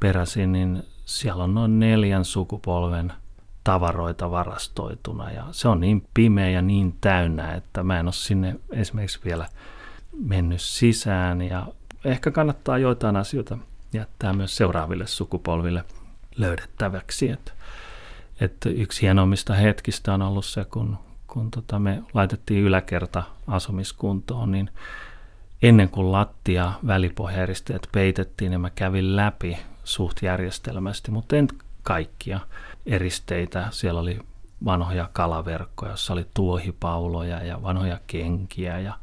peräisin, 0.00 0.52
niin 0.52 0.82
siellä 1.04 1.44
on 1.44 1.54
noin 1.54 1.80
neljän 1.80 2.24
sukupolven 2.24 3.12
tavaroita 3.64 4.30
varastoituna 4.30 5.30
ja 5.30 5.44
se 5.50 5.68
on 5.68 5.80
niin 5.80 6.06
pimeä 6.14 6.50
ja 6.50 6.62
niin 6.62 6.94
täynnä, 7.00 7.54
että 7.54 7.82
mä 7.82 8.00
en 8.00 8.06
ole 8.06 8.12
sinne 8.12 8.56
esimerkiksi 8.70 9.20
vielä 9.24 9.48
mennyt 10.12 10.60
sisään 10.60 11.42
ja 11.42 11.66
ehkä 12.04 12.30
kannattaa 12.30 12.78
joitain 12.78 13.16
asioita 13.16 13.58
jättää 13.92 14.32
myös 14.32 14.56
seuraaville 14.56 15.06
sukupolville 15.06 15.84
löydettäväksi. 16.36 17.30
Että, 17.30 17.52
että 18.40 18.68
yksi 18.68 19.02
hienoimmista 19.02 19.54
hetkistä 19.54 20.14
on 20.14 20.22
ollut 20.22 20.44
se, 20.44 20.64
kun, 20.64 20.98
kun 21.26 21.50
tota 21.50 21.78
me 21.78 22.02
laitettiin 22.14 22.64
yläkerta 22.64 23.22
asumiskuntoon, 23.46 24.52
niin 24.52 24.70
ennen 25.62 25.88
kuin 25.88 26.12
lattia 26.12 26.72
välipohjäristeet 26.86 27.88
peitettiin, 27.92 28.50
niin 28.50 28.60
mä 28.60 28.70
kävin 28.70 29.16
läpi 29.16 29.58
suht 29.84 30.22
järjestelmästi, 30.22 31.10
mutta 31.10 31.36
en 31.36 31.48
kaikkia 31.82 32.40
eristeitä. 32.86 33.68
Siellä 33.70 34.00
oli 34.00 34.18
vanhoja 34.64 35.08
kalaverkkoja, 35.12 35.92
jossa 35.92 36.12
oli 36.12 36.26
tuohipauloja 36.34 37.44
ja 37.44 37.62
vanhoja 37.62 37.98
kenkiä 38.06 38.78
ja 38.78 38.94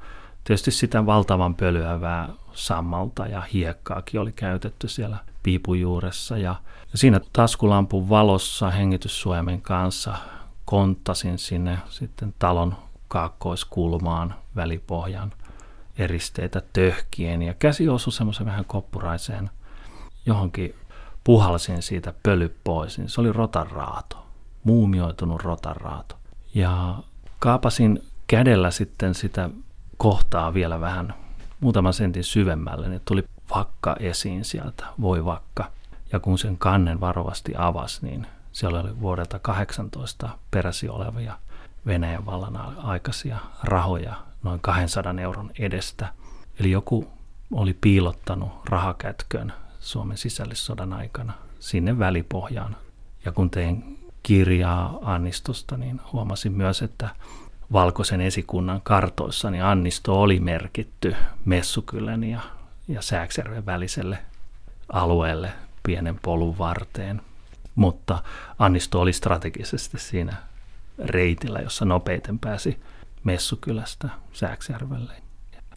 tietysti 0.43 0.71
sitä 0.71 1.05
valtavan 1.05 1.55
pölyävää 1.55 2.29
sammalta 2.53 3.27
ja 3.27 3.41
hiekkaakin 3.41 4.19
oli 4.19 4.31
käytetty 4.31 4.87
siellä 4.87 5.17
piipujuuressa. 5.43 6.37
Ja 6.37 6.55
siinä 6.95 7.21
taskulampun 7.33 8.09
valossa 8.09 8.69
hengityssuojamen 8.69 9.61
kanssa 9.61 10.15
konttasin 10.65 11.39
sinne 11.39 11.79
sitten 11.89 12.33
talon 12.39 12.75
kaakkoiskulmaan 13.07 14.35
välipohjan 14.55 15.33
eristeitä 15.97 16.61
töhkien 16.73 17.41
ja 17.41 17.53
käsi 17.53 17.89
osui 17.89 18.13
semmoisen 18.13 18.45
vähän 18.45 18.65
koppuraiseen 18.65 19.49
johonkin 20.25 20.75
puhalsin 21.23 21.81
siitä 21.81 22.13
pöly 22.23 22.55
pois, 22.63 22.97
niin 22.97 23.09
se 23.09 23.21
oli 23.21 23.31
rotaraato, 23.31 24.25
muumioitunut 24.63 25.43
rotaraato. 25.43 26.15
Ja 26.53 26.95
kaapasin 27.39 28.03
kädellä 28.27 28.71
sitten 28.71 29.15
sitä 29.15 29.49
kohtaa 29.97 30.53
vielä 30.53 30.81
vähän 30.81 31.13
muutaman 31.59 31.93
sentin 31.93 32.23
syvemmälle, 32.23 32.89
niin 32.89 33.01
tuli 33.05 33.23
vakka 33.55 33.95
esiin 33.99 34.45
sieltä, 34.45 34.85
voi 35.01 35.25
vakka. 35.25 35.71
Ja 36.11 36.19
kun 36.19 36.37
sen 36.37 36.57
kannen 36.57 36.99
varovasti 36.99 37.53
avasi, 37.57 38.05
niin 38.05 38.27
siellä 38.51 38.79
oli 38.79 38.99
vuodelta 39.01 39.39
18 39.39 40.29
peräsi 40.51 40.89
olevia 40.89 41.39
Venäjän 41.85 42.25
vallan 42.25 42.55
aikaisia 42.77 43.37
rahoja 43.63 44.15
noin 44.47 44.59
200 44.59 45.13
euron 45.21 45.51
edestä. 45.59 46.07
Eli 46.59 46.71
joku 46.71 47.07
oli 47.51 47.77
piilottanut 47.81 48.49
rahakätkön 48.69 49.53
Suomen 49.79 50.17
sisällissodan 50.17 50.93
aikana 50.93 51.33
sinne 51.59 51.99
välipohjaan. 51.99 52.75
Ja 53.25 53.31
kun 53.31 53.49
tein 53.49 53.97
kirjaa 54.23 54.99
Annistosta, 55.01 55.77
niin 55.77 56.01
huomasin 56.13 56.51
myös, 56.51 56.81
että 56.81 57.09
valkoisen 57.71 58.21
esikunnan 58.21 58.81
kartoissa, 58.81 59.51
niin 59.51 59.63
Annisto 59.63 60.21
oli 60.21 60.39
merkitty 60.39 61.15
Messukylän 61.45 62.23
ja, 62.23 62.39
ja 62.87 63.01
Sääksjärven 63.01 63.65
väliselle 63.65 64.17
alueelle 64.91 65.51
pienen 65.83 66.19
polun 66.21 66.57
varteen. 66.57 67.21
Mutta 67.75 68.23
Annisto 68.59 69.01
oli 69.01 69.13
strategisesti 69.13 69.99
siinä 69.99 70.33
reitillä, 71.05 71.59
jossa 71.59 71.85
nopeiten 71.85 72.39
pääsi 72.39 72.79
Messukylästä 73.27 74.09
Sääksjärvelle. 74.33 75.13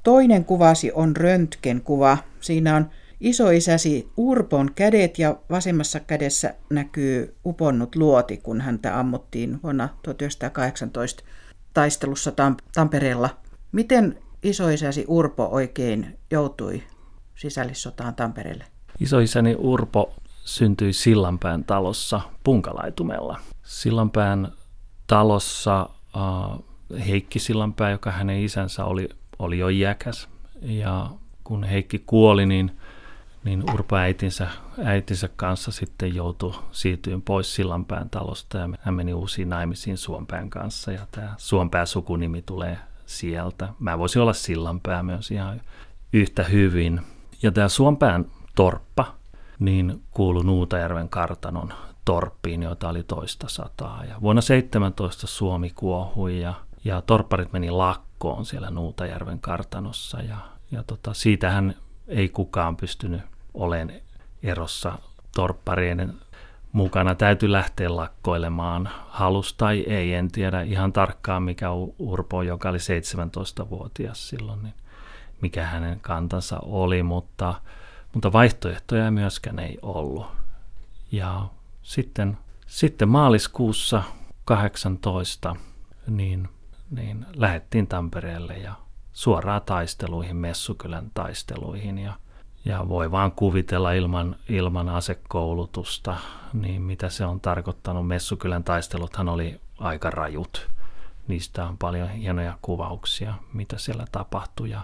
Toinen 0.05 0.45
kuvasi 0.45 0.93
on 0.93 1.17
röntgenkuva. 1.17 2.19
Siinä 2.41 2.77
on 2.77 2.91
isoisäsi 3.21 4.11
Urpon 4.17 4.71
kädet 4.75 5.19
ja 5.19 5.37
vasemmassa 5.51 6.01
kädessä 6.01 6.55
näkyy 6.71 7.37
uponnut 7.47 7.97
luoti, 7.97 8.37
kun 8.37 8.61
häntä 8.61 8.99
ammuttiin 8.99 9.61
vuonna 9.63 9.89
1918 10.03 11.25
taistelussa 11.75 12.31
Tamp- 12.31 12.65
Tampereella. 12.75 13.31
Miten 13.73 14.19
isoisäsi 14.43 15.05
Urpo 15.09 15.45
oikein 15.45 16.19
joutui 16.31 16.83
sisällissotaan 17.35 18.15
Tampereelle? 18.15 18.65
Isoisäni 19.01 19.57
Urpo 19.59 20.15
syntyi 20.45 20.93
Sillanpään 20.93 21.65
talossa 21.65 22.21
Punkalaitumella. 22.45 23.39
Sillanpään 23.63 24.53
talossa 25.07 25.89
uh, 26.17 26.70
Heikki 27.09 27.39
Sillanpää, 27.39 27.91
joka 27.91 28.11
hänen 28.11 28.43
isänsä 28.43 28.85
oli, 28.85 29.09
oli 29.39 29.59
jo 29.59 29.69
iäkäs. 29.69 30.29
Ja 30.63 31.11
kun 31.45 31.65
Heikki 31.65 32.03
kuoli, 32.07 32.47
niin, 32.47 32.79
niin 33.45 33.65
Urpo 33.75 33.97
äitinsä, 33.97 34.49
äitinsä 34.85 35.29
kanssa 35.37 35.71
sitten 35.71 36.15
joutui 36.15 36.55
siirtymään 36.73 37.23
pois 37.23 37.55
Sillanpään 37.55 38.11
talosta 38.11 38.59
ja 38.59 38.69
hän 38.81 38.95
meni 38.95 39.15
uusiin 39.15 39.49
naimisiin 39.49 39.97
Suompään 39.97 40.51
kanssa 40.51 40.93
ja 40.93 41.07
tämä 41.11 41.35
Suompää 41.37 41.87
sukunimi 41.87 42.43
tulee 42.43 42.79
sieltä. 43.07 43.69
Mä 43.79 43.99
voisin 43.99 44.23
olla 44.23 44.33
Sillanpää 44.33 45.03
myös 45.03 45.31
ihan 45.31 45.61
yhtä 46.13 46.45
hyvin. 46.45 47.01
Ja 47.43 47.53
tämä 47.53 47.69
Suompään 47.69 48.27
torppa 48.55 49.15
niin 49.59 50.03
kuului 50.11 50.45
Nuutajärven 50.45 51.09
kartanon 51.09 51.73
torppiin, 52.05 52.63
joita 52.63 52.89
oli 52.89 53.03
toista 53.03 53.49
sataa. 53.49 54.05
Ja 54.05 54.21
vuonna 54.21 54.43
17 54.43 55.27
Suomi 55.27 55.71
kuohui 55.71 56.41
ja 56.41 56.55
ja 56.85 57.03
torpparit 57.03 57.53
meni 57.53 57.71
lakkoon 57.71 58.45
siellä 58.45 58.71
Nuutajärven 58.71 59.41
kartanossa 59.41 60.21
ja, 60.21 60.37
ja 60.71 60.83
tota, 60.83 61.15
siitähän 61.15 61.75
ei 62.09 62.29
kukaan 62.29 62.77
pystynyt 62.77 63.23
olemaan 63.55 64.01
erossa 64.43 64.99
torpparien 65.35 66.15
mukana. 66.73 67.15
Täytyy 67.15 67.53
lähteä 67.53 67.97
lakkoilemaan 67.97 68.89
halus 69.09 69.55
tai 69.55 69.81
ei, 69.81 70.15
en 70.15 70.31
tiedä 70.31 70.63
ihan 70.63 70.93
tarkkaan 70.93 71.43
mikä 71.43 71.71
Urpo, 71.99 72.43
joka 72.43 72.69
oli 72.69 72.79
17-vuotias 72.79 74.29
silloin, 74.29 74.63
niin 74.63 74.75
mikä 75.41 75.67
hänen 75.67 76.01
kantansa 76.01 76.59
oli, 76.63 77.03
mutta, 77.03 77.55
mutta 78.15 78.33
vaihtoehtoja 78.33 79.11
myöskään 79.11 79.59
ei 79.59 79.79
ollut. 79.83 80.27
Ja 81.13 81.49
sitten, 81.83 82.39
sitten 82.67 83.09
maaliskuussa 83.09 84.03
18 84.45 85.57
niin 86.07 86.49
niin 86.91 87.27
lähdettiin 87.35 87.87
Tampereelle 87.87 88.59
ja 88.59 88.75
suoraan 89.13 89.63
taisteluihin, 89.67 90.37
Messukylän 90.37 91.11
taisteluihin 91.15 91.99
ja, 91.99 92.13
ja 92.65 92.89
voi 92.89 93.11
vaan 93.11 93.33
kuvitella 93.33 93.93
ilman, 93.93 94.37
ilman 94.49 94.89
asekoulutusta, 94.89 96.17
niin 96.53 96.83
mitä 96.83 97.09
se 97.09 97.25
on 97.25 97.41
tarkoittanut. 97.41 98.07
Messukylän 98.07 98.65
taisteluthan 98.65 99.29
oli 99.29 99.61
aika 99.79 100.11
rajut. 100.11 100.69
Niistä 101.29 101.67
on 101.67 101.79
paljon 101.79 102.09
hienoja 102.09 102.59
kuvauksia, 102.63 103.35
mitä 103.53 103.79
siellä 103.79 104.05
tapahtui. 104.13 104.71
Ja, 104.71 104.81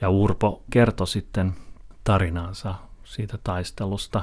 ja 0.00 0.10
Urpo 0.10 0.62
kertoi 0.70 1.06
sitten 1.06 1.54
tarinansa 2.04 2.74
siitä 3.04 3.38
taistelusta 3.44 4.22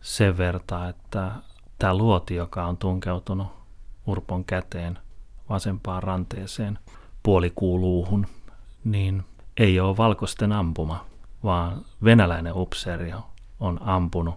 sen 0.00 0.38
verta, 0.38 0.88
että 0.88 1.32
tämä 1.78 1.94
luoti, 1.94 2.34
joka 2.34 2.66
on 2.66 2.76
tunkeutunut 2.76 3.48
Urpon 4.06 4.44
käteen– 4.44 4.98
vasempaan 5.48 6.02
ranteeseen 6.02 6.78
puolikuuluuhun, 7.22 8.26
niin 8.84 9.24
ei 9.56 9.80
ole 9.80 9.96
valkoisten 9.96 10.52
ampuma, 10.52 11.06
vaan 11.44 11.84
venäläinen 12.04 12.52
upseeri 12.56 13.12
on 13.60 13.78
ampunut. 13.82 14.34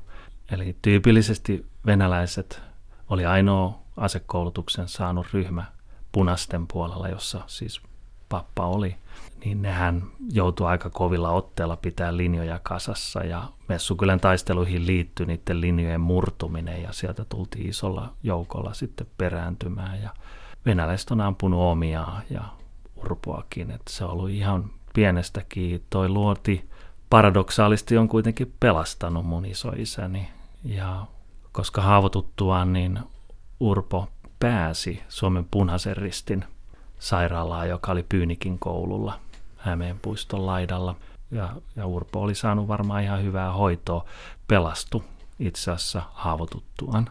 Eli 0.52 0.76
tyypillisesti 0.82 1.66
venäläiset 1.86 2.62
oli 3.10 3.26
ainoa 3.26 3.80
asekoulutuksen 3.98 4.88
saanut 4.88 5.28
ryhmä 5.34 5.64
punaisten 6.12 6.68
puolella, 6.68 7.08
jossa 7.08 7.42
siis 7.48 7.82
pappa 8.30 8.66
oli, 8.66 8.96
niin 9.46 9.62
nehän 9.62 10.04
joutui 10.32 10.68
aika 10.68 10.90
kovilla 10.90 11.30
otteella 11.30 11.76
pitää 11.76 12.18
linjoja 12.18 12.60
kasassa 12.64 13.24
ja 13.24 13.44
Messukylän 13.68 14.20
taisteluihin 14.20 14.88
liittyi 14.88 15.26
niiden 15.26 15.62
linjojen 15.62 16.02
murtuminen 16.02 16.84
ja 16.84 16.94
sieltä 16.94 17.26
tultiin 17.26 17.70
isolla 17.70 18.14
joukolla 18.24 18.74
sitten 18.74 19.08
perääntymään 19.18 20.02
ja 20.02 20.10
venäläiset 20.66 21.12
on 21.12 21.22
ampunut 21.22 21.60
omiaan 21.60 22.24
ja 22.30 22.44
urpoakin, 22.96 23.72
että 23.72 23.94
se 23.94 24.06
on 24.06 24.12
ollut 24.12 24.30
ihan 24.30 24.72
pienestäkin. 24.94 25.84
Toi 25.90 26.10
luoti 26.10 26.70
paradoksaalisti 27.10 27.98
on 27.98 28.08
kuitenkin 28.08 28.54
pelastanut 28.60 29.26
mun 29.26 29.46
isoisäni 29.46 30.30
ja 30.64 31.06
koska 31.52 31.82
haavoituttuaan 31.82 32.74
niin 32.74 33.00
Urpo 33.60 34.08
pääsi 34.40 35.04
Suomen 35.10 35.48
punaisen 35.52 35.98
ristin 35.98 36.46
sairaalaan, 37.00 37.70
joka 37.70 37.92
oli 37.92 38.04
Pyynikin 38.04 38.60
koululla 38.60 39.20
Hämeenpuiston 39.58 40.46
laidalla. 40.46 40.96
Ja, 41.32 41.50
ja 41.76 41.86
Urpo 41.86 42.22
oli 42.22 42.36
saanut 42.36 42.68
varmaan 42.68 43.04
ihan 43.04 43.24
hyvää 43.24 43.54
hoitoa, 43.54 44.06
pelastu 44.48 45.04
itse 45.40 45.72
asiassa 45.72 46.02
haavoituttuaan. 46.14 47.10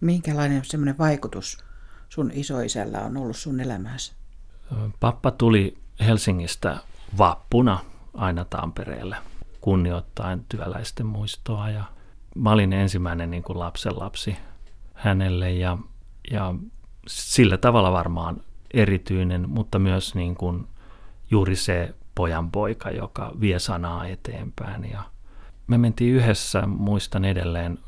Minkälainen 0.00 0.64
semmoinen 0.64 0.98
vaikutus 0.98 1.64
sun 2.12 2.30
isoisällä 2.34 3.00
on 3.00 3.16
ollut 3.16 3.36
sun 3.36 3.60
elämässä? 3.60 4.12
Pappa 5.00 5.30
tuli 5.30 5.78
Helsingistä 6.00 6.76
vappuna 7.18 7.78
aina 8.14 8.44
Tampereelle 8.44 9.16
kunnioittain 9.60 10.44
työläisten 10.48 11.06
muistoa 11.06 11.70
ja 11.70 11.84
mä 12.34 12.52
olin 12.52 12.72
ensimmäinen 12.72 13.30
niin 13.30 13.42
kuin 13.42 13.58
lapsen 13.58 13.98
lapsi 13.98 14.36
hänelle 14.94 15.52
ja, 15.52 15.78
ja 16.30 16.54
sillä 17.06 17.58
tavalla 17.58 17.92
varmaan 17.92 18.40
erityinen, 18.74 19.48
mutta 19.48 19.78
myös 19.78 20.14
niin 20.14 20.34
kuin 20.34 20.66
juuri 21.30 21.56
se 21.56 21.94
pojan 22.14 22.50
poika, 22.50 22.90
joka 22.90 23.32
vie 23.40 23.58
sanaa 23.58 24.06
eteenpäin. 24.06 24.90
Ja 24.90 25.02
me 25.66 25.78
mentiin 25.78 26.14
yhdessä, 26.14 26.66
muistan 26.66 27.24
edelleen, 27.24 27.78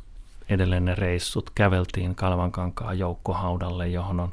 edelleen 0.48 0.84
ne 0.84 0.94
reissut, 0.94 1.50
käveltiin 1.54 2.14
Kalvankankaan 2.14 2.98
joukkohaudalle, 2.98 3.88
johon 3.88 4.20
on 4.20 4.32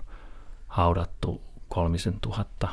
haudattu 0.68 1.42
kolmisen 1.70 2.20
tuhatta 2.22 2.68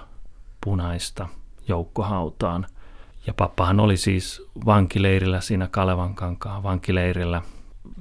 punaista 0.65 1.29
joukkohautaan. 1.69 2.67
Ja 3.27 3.35
pappahan 3.35 3.81
oli 3.81 3.97
siis 3.97 4.43
vankileirillä 4.67 5.41
siinä 5.41 5.69
Kalevankankaan 5.71 6.63
vankileirillä 6.63 7.43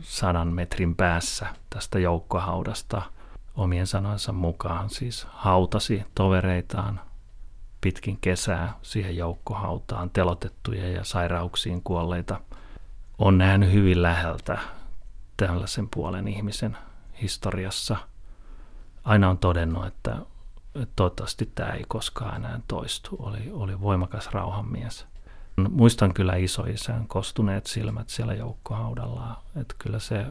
sadan 0.02 0.48
metrin 0.48 0.96
päässä 0.96 1.48
tästä 1.70 2.00
joukkohaudasta– 2.00 3.02
omien 3.58 3.88
sanoinsa 3.88 4.32
mukaan 4.32 4.90
siis 4.90 5.28
hautasi 5.30 6.04
tovereitaan 6.16 7.00
pitkin 7.82 8.18
kesää 8.22 8.74
siihen 8.82 9.18
joukkohautaan 9.18 10.10
telotettuja 10.10 10.90
ja 10.90 11.04
sairauksiin 11.04 11.82
kuolleita. 11.84 12.42
On 13.18 13.38
nähnyt 13.38 13.72
hyvin 13.72 14.02
läheltä 14.02 14.58
tällaisen 15.38 15.90
puolen 15.90 16.28
ihmisen 16.28 16.78
historiassa. 17.22 17.98
Aina 19.04 19.30
on 19.30 19.38
todennut, 19.38 19.86
että, 19.86 20.18
toivottavasti 20.96 21.52
tämä 21.56 21.70
ei 21.70 21.84
koskaan 21.88 22.36
enää 22.36 22.60
toistu. 22.68 23.16
Oli, 23.20 23.52
oli 23.52 23.82
voimakas 23.82 24.30
rauhanmies. 24.32 25.08
Muistan 25.70 26.14
kyllä 26.14 26.36
isoisän 26.36 27.08
kostuneet 27.08 27.66
silmät 27.66 28.10
siellä 28.10 28.34
joukkohaudalla, 28.34 29.44
että 29.56 29.76
kyllä 29.78 30.00
se 30.00 30.26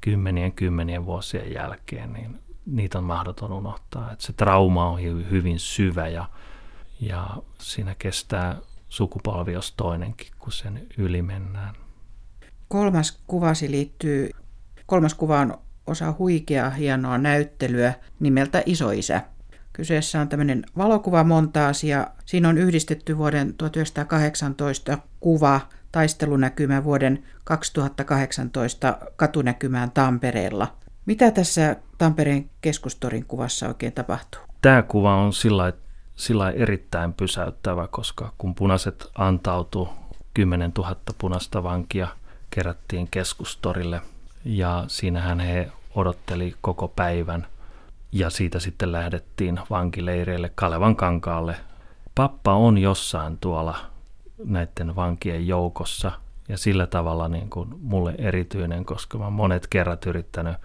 kymmenien 0.00 0.52
kymmenien 0.52 1.06
vuosien 1.06 1.52
jälkeen 1.52 2.12
niin 2.12 2.42
niitä 2.66 2.98
on 2.98 3.04
mahdoton 3.04 3.52
unohtaa. 3.52 4.12
Että 4.12 4.24
se 4.24 4.32
trauma 4.32 4.88
on 4.88 5.00
hyvin 5.30 5.58
syvä 5.58 6.08
ja, 6.08 6.28
ja 7.00 7.26
siinä 7.58 7.94
kestää 7.94 8.56
sukupolvi 8.88 9.52
jos 9.52 9.72
toinenkin, 9.72 10.26
kun 10.38 10.52
sen 10.52 10.86
yli 10.98 11.22
mennään. 11.22 11.74
Kolmas 12.68 13.22
kuvasi 13.26 13.70
liittyy, 13.70 14.30
kolmas 14.92 15.14
kuva 15.14 15.40
on 15.40 15.58
osa 15.86 16.14
huikeaa 16.18 16.70
hienoa 16.70 17.18
näyttelyä 17.18 17.94
nimeltä 18.20 18.62
Isoisä. 18.66 19.22
Kyseessä 19.72 20.20
on 20.20 20.28
tämmöinen 20.28 20.64
valokuvamontaasi 20.78 21.88
ja 21.88 22.06
siinä 22.24 22.48
on 22.48 22.58
yhdistetty 22.58 23.18
vuoden 23.18 23.54
1918 23.54 24.98
kuva 25.20 25.60
taistelunäkymä 25.92 26.84
vuoden 26.84 27.24
2018 27.44 28.98
katunäkymään 29.16 29.90
Tampereella. 29.90 30.76
Mitä 31.06 31.30
tässä 31.30 31.76
Tampereen 31.98 32.50
keskustorin 32.60 33.24
kuvassa 33.26 33.68
oikein 33.68 33.92
tapahtuu? 33.92 34.40
Tämä 34.62 34.82
kuva 34.82 35.16
on 35.16 35.32
sillä, 35.32 35.72
sillä 36.16 36.50
erittäin 36.50 37.12
pysäyttävä, 37.12 37.88
koska 37.88 38.32
kun 38.38 38.54
punaiset 38.54 39.10
antautu 39.18 39.88
10 40.34 40.72
000 40.78 40.96
punaista 41.18 41.62
vankia 41.62 42.08
kerättiin 42.50 43.08
keskustorille 43.10 44.00
ja 44.44 44.84
siinähän 44.86 45.40
he 45.40 45.72
odotteli 45.94 46.54
koko 46.60 46.88
päivän 46.88 47.46
ja 48.12 48.30
siitä 48.30 48.60
sitten 48.60 48.92
lähdettiin 48.92 49.60
vankileireille 49.70 50.52
Kalevan 50.54 50.96
kankaalle. 50.96 51.56
Pappa 52.14 52.54
on 52.54 52.78
jossain 52.78 53.38
tuolla 53.38 53.76
näiden 54.44 54.96
vankien 54.96 55.46
joukossa 55.46 56.12
ja 56.48 56.58
sillä 56.58 56.86
tavalla 56.86 57.28
niin 57.28 57.50
kuin 57.50 57.74
mulle 57.80 58.14
erityinen, 58.18 58.84
koska 58.84 59.18
mä 59.18 59.30
monet 59.30 59.66
kerrat 59.66 60.06
yrittänyt 60.06 60.56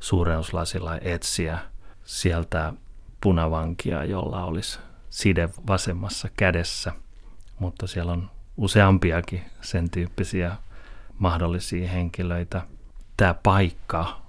suurennuslasilla 0.00 0.98
etsiä 1.00 1.58
sieltä 2.04 2.72
punavankia, 3.22 4.04
jolla 4.04 4.44
olisi 4.44 4.78
side 5.10 5.48
vasemmassa 5.66 6.28
kädessä, 6.36 6.92
mutta 7.58 7.86
siellä 7.86 8.12
on 8.12 8.30
useampiakin 8.56 9.42
sen 9.60 9.90
tyyppisiä 9.90 10.56
mahdollisia 11.18 11.88
henkilöitä. 11.88 12.62
Tämä 13.20 13.34
paikka 13.34 14.20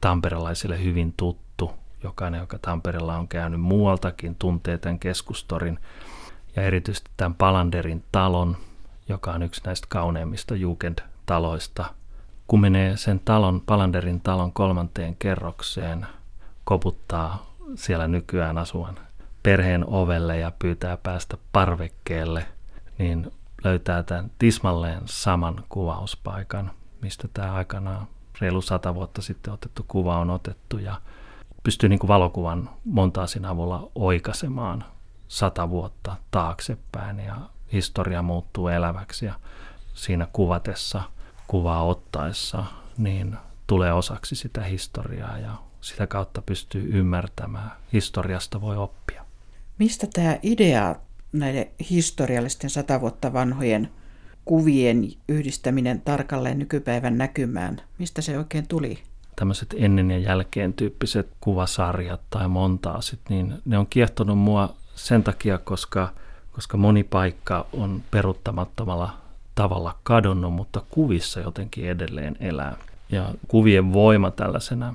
tamperelaisille 0.00 0.84
hyvin 0.84 1.14
tuttu. 1.16 1.72
Jokainen, 2.02 2.40
joka 2.40 2.58
Tampereella 2.58 3.16
on 3.16 3.28
käynyt 3.28 3.60
muualtakin, 3.60 4.34
tuntee 4.34 4.78
tämän 4.78 4.98
keskustorin 4.98 5.78
ja 6.56 6.62
erityisesti 6.62 7.10
tämän 7.16 7.34
Palanderin 7.34 8.04
talon, 8.12 8.56
joka 9.08 9.32
on 9.32 9.42
yksi 9.42 9.60
näistä 9.64 9.86
kauneimmista 9.90 10.54
Jugend-taloista– 10.54 11.84
kun 12.46 12.60
menee 12.60 12.96
sen 12.96 13.20
talon, 13.24 13.60
Palanderin 13.60 14.20
talon 14.20 14.52
kolmanteen 14.52 15.16
kerrokseen, 15.16 16.06
koputtaa 16.64 17.46
siellä 17.74 18.08
nykyään 18.08 18.58
asuvan 18.58 18.98
perheen 19.42 19.84
ovelle 19.86 20.38
ja 20.38 20.52
pyytää 20.58 20.96
päästä 20.96 21.36
parvekkeelle, 21.52 22.46
niin 22.98 23.32
löytää 23.64 24.02
tämän 24.02 24.30
tismalleen 24.38 25.02
saman 25.04 25.64
kuvauspaikan, 25.68 26.70
mistä 27.02 27.28
tämä 27.34 27.52
aikanaan 27.52 28.06
reilu 28.40 28.60
sata 28.60 28.94
vuotta 28.94 29.22
sitten 29.22 29.52
otettu 29.52 29.84
kuva 29.88 30.18
on 30.18 30.30
otettu 30.30 30.78
ja 30.78 31.00
pystyy 31.62 31.88
niin 31.88 31.98
kuin 31.98 32.08
valokuvan 32.08 32.70
montaasin 32.84 33.44
avulla 33.44 33.90
oikaisemaan 33.94 34.84
sata 35.28 35.70
vuotta 35.70 36.16
taaksepäin 36.30 37.20
ja 37.20 37.36
historia 37.72 38.22
muuttuu 38.22 38.68
eläväksi 38.68 39.26
ja 39.26 39.34
siinä 39.94 40.26
kuvatessa– 40.32 41.02
kuvaa 41.50 41.82
ottaessa, 41.82 42.64
niin 42.98 43.36
tulee 43.66 43.92
osaksi 43.92 44.36
sitä 44.36 44.62
historiaa 44.62 45.38
ja 45.38 45.54
sitä 45.80 46.06
kautta 46.06 46.42
pystyy 46.42 46.90
ymmärtämään. 46.92 47.70
Historiasta 47.92 48.60
voi 48.60 48.76
oppia. 48.76 49.24
Mistä 49.78 50.06
tämä 50.12 50.38
idea 50.42 50.96
näiden 51.32 51.66
historiallisten 51.90 52.70
sata 52.70 53.00
vuotta 53.00 53.32
vanhojen 53.32 53.90
kuvien 54.50 55.08
yhdistäminen 55.28 56.00
tarkalleen 56.00 56.58
nykypäivän 56.58 57.18
näkymään, 57.18 57.80
mistä 57.98 58.22
se 58.22 58.38
oikein 58.38 58.66
tuli? 58.68 58.98
Tämmöiset 59.36 59.74
ennen 59.78 60.10
ja 60.10 60.18
jälkeen 60.18 60.72
tyyppiset 60.72 61.28
kuvasarjat 61.40 62.20
tai 62.30 62.48
montaasit, 62.48 63.20
niin 63.28 63.54
ne 63.64 63.78
on 63.78 63.86
kiehtonut 63.86 64.38
mua 64.38 64.74
sen 64.94 65.22
takia, 65.24 65.58
koska, 65.58 66.12
koska 66.52 66.76
moni 66.76 67.04
paikka 67.04 67.66
on 67.72 68.02
peruttamattomalla 68.10 69.16
tavalla 69.54 69.96
kadonnut, 70.02 70.52
mutta 70.52 70.82
kuvissa 70.90 71.40
jotenkin 71.40 71.88
edelleen 71.88 72.36
elää. 72.40 72.76
Ja 73.10 73.34
kuvien 73.48 73.92
voima 73.92 74.30
tällaisena 74.30 74.94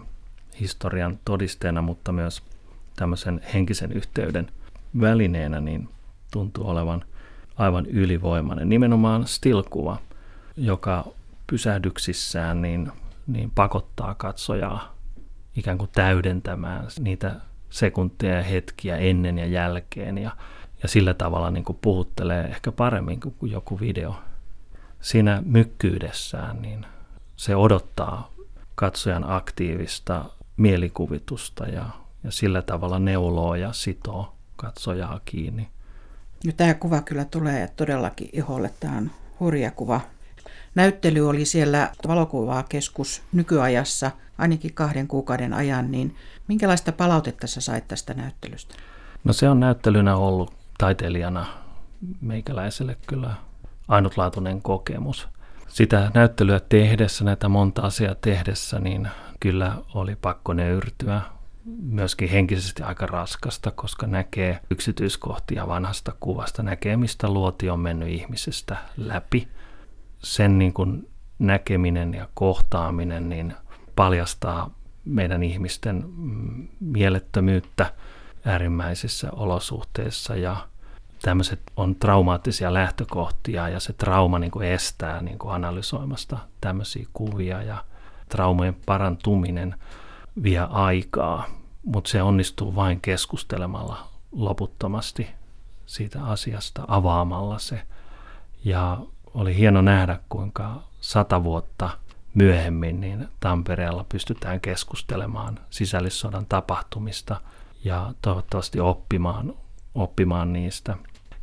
historian 0.59 1.19
todisteena, 1.25 1.81
mutta 1.81 2.11
myös 2.11 2.43
tämmöisen 2.95 3.41
henkisen 3.53 3.91
yhteyden 3.91 4.47
välineenä, 5.01 5.61
niin 5.61 5.89
tuntuu 6.31 6.69
olevan 6.69 7.05
aivan 7.55 7.85
ylivoimainen. 7.85 8.69
Nimenomaan 8.69 9.23
still-kuva, 9.27 9.97
joka 10.57 11.05
pysähdyksissään 11.47 12.61
niin, 12.61 12.91
niin 13.27 13.51
pakottaa 13.55 14.15
katsojaa 14.15 14.95
ikään 15.55 15.77
kuin 15.77 15.89
täydentämään 15.93 16.87
niitä 16.99 17.35
sekuntia 17.69 18.35
ja 18.35 18.43
hetkiä 18.43 18.97
ennen 18.97 19.37
ja 19.37 19.45
jälkeen 19.45 20.17
ja, 20.17 20.31
ja 20.83 20.89
sillä 20.89 21.13
tavalla 21.13 21.51
niin 21.51 21.63
kuin 21.63 21.77
puhuttelee 21.81 22.43
ehkä 22.43 22.71
paremmin 22.71 23.19
kuin 23.19 23.51
joku 23.51 23.79
video. 23.79 24.15
Siinä 25.01 25.43
mykkyydessään 25.45 26.61
niin 26.61 26.85
se 27.35 27.55
odottaa 27.55 28.31
katsojan 28.75 29.31
aktiivista 29.31 30.25
mielikuvitusta 30.57 31.65
ja, 31.65 31.85
ja 32.23 32.31
sillä 32.31 32.61
tavalla 32.61 32.99
neuloo 32.99 33.55
ja 33.55 33.73
sitoo 33.73 34.35
katsojaa 34.55 35.19
kiinni. 35.25 35.67
No, 36.45 36.51
tämä 36.57 36.73
kuva 36.73 37.01
kyllä 37.01 37.25
tulee 37.25 37.69
todellakin 37.75 38.29
iholle. 38.33 38.71
Tämä 38.79 38.97
on 38.97 39.11
hurja 39.39 39.71
kuva. 39.71 40.01
Näyttely 40.75 41.29
oli 41.29 41.45
siellä 41.45 41.91
valokuvakeskus 42.07 43.21
nykyajassa 43.33 44.11
ainakin 44.37 44.73
kahden 44.73 45.07
kuukauden 45.07 45.53
ajan, 45.53 45.91
niin 45.91 46.15
minkälaista 46.47 46.91
palautetta 46.91 47.47
sä 47.47 47.61
sait 47.61 47.87
tästä 47.87 48.13
näyttelystä? 48.13 48.75
No 49.23 49.33
se 49.33 49.49
on 49.49 49.59
näyttelynä 49.59 50.15
ollut 50.15 50.53
taiteilijana 50.77 51.45
meikäläiselle 52.21 52.97
kyllä 53.07 53.33
ainutlaatuinen 53.87 54.61
kokemus. 54.61 55.27
Sitä 55.67 56.11
näyttelyä 56.13 56.59
tehdessä, 56.59 57.25
näitä 57.25 57.49
monta 57.49 57.81
asiaa 57.81 58.15
tehdessä, 58.15 58.79
niin 58.79 59.07
kyllä 59.39 59.75
oli 59.93 60.15
pakko 60.15 60.53
nöyrtyä. 60.53 61.21
Myöskin 61.81 62.29
henkisesti 62.29 62.83
aika 62.83 63.05
raskasta, 63.05 63.71
koska 63.71 64.07
näkee 64.07 64.59
yksityiskohtia 64.69 65.67
vanhasta 65.67 66.13
kuvasta, 66.19 66.63
näkee 66.63 66.97
mistä 66.97 67.29
luoti 67.29 67.69
on 67.69 67.79
mennyt 67.79 68.09
ihmisestä 68.09 68.77
läpi. 68.97 69.47
Sen 70.19 70.59
niin 70.59 70.73
kuin 70.73 71.09
näkeminen 71.39 72.13
ja 72.13 72.27
kohtaaminen 72.33 73.29
niin 73.29 73.53
paljastaa 73.95 74.75
meidän 75.05 75.43
ihmisten 75.43 76.03
mm, 76.17 76.67
mielettömyyttä 76.79 77.93
äärimmäisissä 78.45 79.31
olosuhteissa. 79.31 80.35
Ja 80.35 80.67
tämmöiset 81.21 81.59
on 81.77 81.95
traumaattisia 81.95 82.73
lähtökohtia 82.73 83.69
ja 83.69 83.79
se 83.79 83.93
trauma 83.93 84.39
niin 84.39 84.51
kuin 84.51 84.67
estää 84.67 85.21
niin 85.21 85.39
kuin 85.39 85.53
analysoimasta 85.53 86.37
tämmöisiä 86.61 87.07
kuvia. 87.13 87.63
Ja 87.63 87.83
traumojen 88.29 88.75
parantuminen 88.85 89.75
vie 90.43 90.59
aikaa, 90.69 91.45
mutta 91.85 92.09
se 92.09 92.21
onnistuu 92.21 92.75
vain 92.75 93.01
keskustelemalla 93.01 94.07
loputtomasti 94.31 95.27
siitä 95.85 96.25
asiasta, 96.25 96.85
avaamalla 96.87 97.59
se. 97.59 97.81
Ja 98.63 98.97
oli 99.33 99.57
hieno 99.57 99.81
nähdä, 99.81 100.19
kuinka 100.29 100.81
sata 101.01 101.43
vuotta 101.43 101.89
myöhemmin 102.33 103.01
niin 103.01 103.27
Tampereella 103.39 104.05
pystytään 104.09 104.61
keskustelemaan 104.61 105.59
sisällissodan 105.69 106.45
tapahtumista 106.45 107.41
ja 107.83 108.13
toivottavasti 108.21 108.79
oppimaan, 108.79 109.53
oppimaan 109.95 110.53
niistä. 110.53 110.97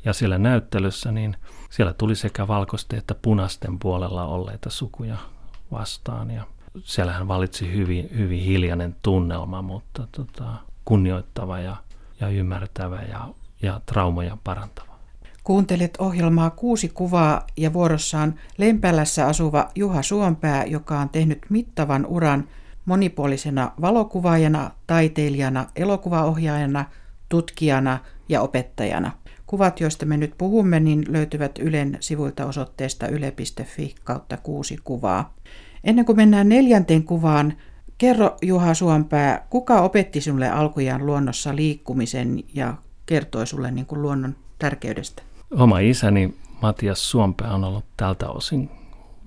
Ja 0.04 0.12
siellä 0.12 0.38
näyttelyssä, 0.38 1.12
niin 1.12 1.36
siellä 1.70 1.92
tuli 1.92 2.14
sekä 2.14 2.48
valkoisten 2.48 2.98
että 2.98 3.14
punaisten 3.14 3.78
puolella 3.78 4.24
olleita 4.24 4.70
sukuja 4.70 5.16
vastaan. 5.72 6.30
Ja 6.30 6.44
siellähän 6.84 7.28
valitsi 7.28 7.72
hyvin, 7.72 8.10
hyvin 8.16 8.40
hiljainen 8.40 8.96
tunnelma, 9.02 9.62
mutta 9.62 10.08
tota, 10.16 10.54
kunnioittava 10.84 11.58
ja, 11.58 11.76
ja 12.20 12.28
ymmärtävä 12.28 13.02
ja, 13.02 13.28
ja 13.62 13.80
traumoja 13.86 14.38
parantava. 14.44 14.92
Kuuntelet 15.44 15.96
ohjelmaa 15.98 16.50
Kuusi 16.50 16.88
kuvaa 16.88 17.46
ja 17.56 17.72
vuorossaan 17.72 18.34
Lempälässä 18.58 19.26
asuva 19.26 19.68
Juha 19.74 20.02
Suompää, 20.02 20.64
joka 20.64 20.98
on 20.98 21.08
tehnyt 21.08 21.38
mittavan 21.48 22.06
uran 22.06 22.48
monipuolisena 22.84 23.72
valokuvaajana, 23.80 24.70
taiteilijana, 24.86 25.66
elokuvaohjaajana, 25.76 26.84
tutkijana 27.28 27.98
ja 28.28 28.40
opettajana. 28.42 29.12
Kuvat, 29.46 29.80
joista 29.80 30.06
me 30.06 30.16
nyt 30.16 30.34
puhumme, 30.38 30.80
niin 30.80 31.04
löytyvät 31.08 31.58
Ylen 31.58 31.96
sivuilta 32.00 32.46
osoitteesta 32.46 33.08
yle.fi 33.08 33.94
kautta 34.04 34.36
kuusi 34.36 34.76
kuvaa. 34.84 35.34
Ennen 35.84 36.04
kuin 36.04 36.16
mennään 36.16 36.48
neljänteen 36.48 37.04
kuvaan, 37.04 37.52
kerro 37.98 38.36
Juha 38.42 38.74
Suompää, 38.74 39.46
kuka 39.50 39.80
opetti 39.80 40.20
sinulle 40.20 40.50
alkujaan 40.50 41.06
luonnossa 41.06 41.56
liikkumisen 41.56 42.44
ja 42.54 42.74
kertoi 43.06 43.46
sulle 43.46 43.70
niin 43.70 43.86
kuin 43.86 44.02
luonnon 44.02 44.36
tärkeydestä? 44.58 45.22
Oma 45.50 45.78
isäni 45.78 46.34
Matias 46.62 47.10
Suompää 47.10 47.54
on 47.54 47.64
ollut 47.64 47.84
tältä 47.96 48.28
osin 48.28 48.70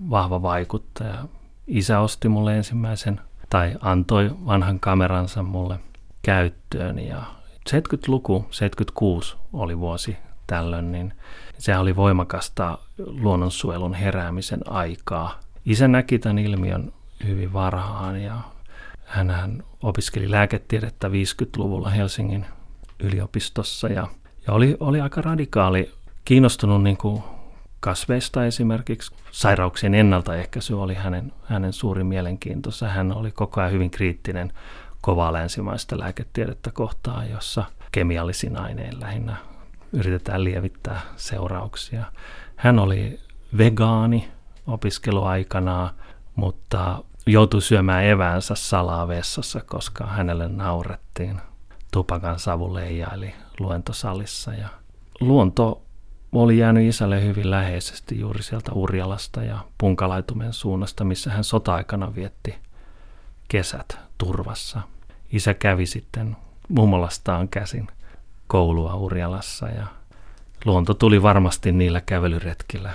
vahva 0.10 0.42
vaikuttaja. 0.42 1.26
Isä 1.68 2.00
osti 2.00 2.30
mulle 2.30 2.58
ensimmäisen 2.58 3.22
tai 3.50 3.76
antoi 3.82 4.32
vanhan 4.46 4.80
kameransa 4.80 5.44
mulle 5.44 5.80
käyttöön 6.22 7.00
ja 7.00 7.24
70-luku, 7.70 8.46
76 8.52 9.36
oli 9.54 9.80
vuosi 9.80 10.18
tällöin, 10.48 10.92
niin 10.92 11.14
se 11.58 11.78
oli 11.78 11.96
voimakasta 11.96 12.78
luonnonsuojelun 12.98 13.94
heräämisen 13.94 14.72
aikaa. 14.72 15.40
Isä 15.66 15.88
näki 15.88 16.20
tämän 16.20 16.40
ilmiön 16.40 16.94
hyvin 17.28 17.54
varhaan 17.54 18.22
ja 18.22 18.42
hän 19.06 19.64
opiskeli 19.84 20.32
lääketiedettä 20.32 21.08
50-luvulla 21.08 21.90
Helsingin 21.90 22.46
yliopistossa 23.00 23.88
ja, 23.88 24.08
ja 24.48 24.54
oli, 24.54 24.78
oli 24.80 25.02
aika 25.02 25.22
radikaali, 25.22 25.92
kiinnostunut 26.26 26.84
niin 26.84 26.98
kuin 26.98 27.24
kasveista 27.80 28.46
esimerkiksi. 28.46 29.16
Sairauksien 29.32 29.96
ennaltaehkäisy 29.96 30.74
oli 30.74 30.94
hänen, 30.94 31.34
hänen 31.44 31.74
suuri 31.74 32.04
mielenkiintonsa. 32.04 32.88
Hän 32.88 33.12
oli 33.12 33.32
koko 33.32 33.62
ajan 33.62 33.74
hyvin 33.74 33.92
kriittinen 33.92 34.54
kovaa 35.02 35.34
länsimaista 35.34 36.00
lääketiedettä 36.00 36.72
kohtaan, 36.74 37.30
jossa 37.30 37.64
kemiallisin 37.92 38.58
aineen 38.58 39.00
lähinnä 39.00 39.36
yritetään 39.94 40.44
lievittää 40.44 41.02
seurauksia. 41.16 42.06
Hän 42.56 42.80
oli 42.80 43.20
vegaani 43.58 44.35
opiskeluaikanaan, 44.68 45.90
mutta 46.36 47.04
joutui 47.26 47.62
syömään 47.62 48.06
eväänsä 48.06 48.56
salaa 48.56 49.08
vessassa, 49.08 49.62
koska 49.62 50.06
hänelle 50.06 50.48
naurettiin. 50.48 51.42
Tupakan 51.92 52.40
savu 52.40 52.74
leijaili 52.74 53.34
luentosalissa 53.60 54.54
ja 54.54 54.68
luonto 55.20 55.82
oli 56.32 56.58
jäänyt 56.58 56.88
isälle 56.88 57.24
hyvin 57.24 57.52
läheisesti 57.52 58.20
juuri 58.20 58.44
sieltä 58.44 58.72
Urjalasta 58.72 59.44
ja 59.44 59.60
Punkalaitumen 59.78 60.54
suunnasta, 60.54 61.04
missä 61.04 61.32
hän 61.32 61.44
sota-aikana 61.44 62.16
vietti 62.16 62.56
kesät 63.48 64.00
turvassa. 64.18 64.82
Isä 65.32 65.54
kävi 65.54 65.86
sitten 65.86 66.38
mummolastaan 66.70 67.50
käsin 67.50 67.88
koulua 68.48 68.96
Urjalassa 68.96 69.68
ja 69.68 69.88
luonto 70.66 70.94
tuli 70.94 71.22
varmasti 71.22 71.72
niillä 71.72 72.02
kävelyretkillä 72.02 72.94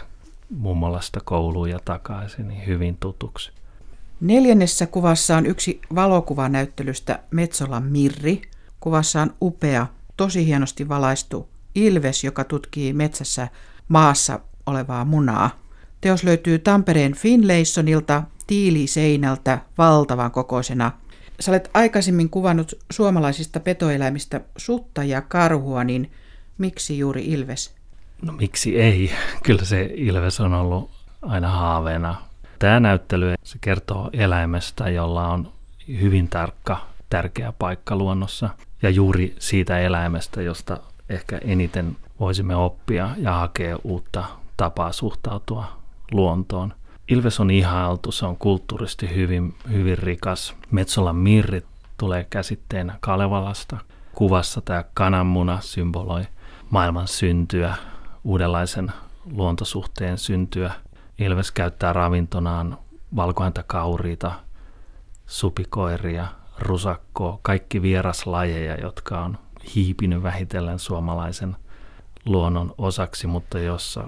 mummolasta 0.50 1.20
kouluun 1.24 1.70
ja 1.70 1.78
takaisin 1.84 2.48
niin 2.48 2.66
hyvin 2.66 2.96
tutuksi. 3.00 3.52
Neljännessä 4.20 4.86
kuvassa 4.86 5.36
on 5.36 5.46
yksi 5.46 5.80
valokuva 5.94 6.48
näyttelystä 6.48 7.18
Metsolan 7.30 7.82
Mirri. 7.82 8.42
Kuvassa 8.80 9.22
on 9.22 9.34
upea, 9.42 9.86
tosi 10.16 10.46
hienosti 10.46 10.88
valaistu 10.88 11.48
ilves, 11.74 12.24
joka 12.24 12.44
tutkii 12.44 12.92
metsässä 12.92 13.48
maassa 13.88 14.40
olevaa 14.66 15.04
munaa. 15.04 15.60
Teos 16.00 16.24
löytyy 16.24 16.58
Tampereen 16.58 17.14
Finlaysonilta 17.14 18.22
tiiliseinältä 18.46 19.58
valtavan 19.78 20.30
kokoisena. 20.30 20.92
Sä 21.40 21.50
olet 21.50 21.70
aikaisemmin 21.74 22.30
kuvannut 22.30 22.74
suomalaisista 22.92 23.60
petoeläimistä 23.60 24.40
sutta 24.56 25.04
ja 25.04 25.22
karhua, 25.22 25.84
niin 25.84 26.10
miksi 26.58 26.98
juuri 26.98 27.24
ilves? 27.24 27.79
No 28.22 28.32
miksi 28.32 28.80
ei? 28.80 29.12
Kyllä 29.44 29.64
se 29.64 29.90
ilves 29.94 30.40
on 30.40 30.54
ollut 30.54 30.90
aina 31.22 31.48
haaveena. 31.48 32.14
Tämä 32.58 32.80
näyttely 32.80 33.34
se 33.42 33.58
kertoo 33.60 34.10
eläimestä, 34.12 34.88
jolla 34.88 35.28
on 35.28 35.52
hyvin 36.00 36.28
tarkka, 36.28 36.86
tärkeä 37.10 37.52
paikka 37.58 37.96
luonnossa. 37.96 38.50
Ja 38.82 38.90
juuri 38.90 39.34
siitä 39.38 39.78
eläimestä, 39.78 40.42
josta 40.42 40.80
ehkä 41.08 41.38
eniten 41.44 41.96
voisimme 42.20 42.56
oppia 42.56 43.10
ja 43.16 43.32
hakea 43.32 43.78
uutta 43.84 44.24
tapaa 44.56 44.92
suhtautua 44.92 45.80
luontoon. 46.12 46.74
Ilves 47.08 47.40
on 47.40 47.50
ihailtu, 47.50 48.12
se 48.12 48.26
on 48.26 48.36
kulttuuristi 48.36 49.14
hyvin, 49.14 49.54
hyvin 49.70 49.98
rikas. 49.98 50.54
Metsolan 50.70 51.16
mirri 51.16 51.62
tulee 51.98 52.26
käsitteenä 52.30 52.98
Kalevalasta. 53.00 53.76
Kuvassa 54.14 54.60
tämä 54.60 54.84
kananmuna 54.94 55.60
symboloi 55.60 56.22
maailman 56.70 57.08
syntyä, 57.08 57.74
uudenlaisen 58.24 58.92
luontosuhteen 59.32 60.18
syntyä. 60.18 60.72
Ilves 61.18 61.52
käyttää 61.52 61.92
ravintonaan 61.92 62.78
valkohäntä 63.16 63.64
kauriita, 63.66 64.32
supikoiria, 65.26 66.26
rusakkoa, 66.58 67.38
kaikki 67.42 67.82
vieraslajeja, 67.82 68.80
jotka 68.80 69.24
on 69.24 69.38
hiipinyt 69.74 70.22
vähitellen 70.22 70.78
suomalaisen 70.78 71.56
luonnon 72.24 72.74
osaksi, 72.78 73.26
mutta 73.26 73.58
jossa 73.58 74.04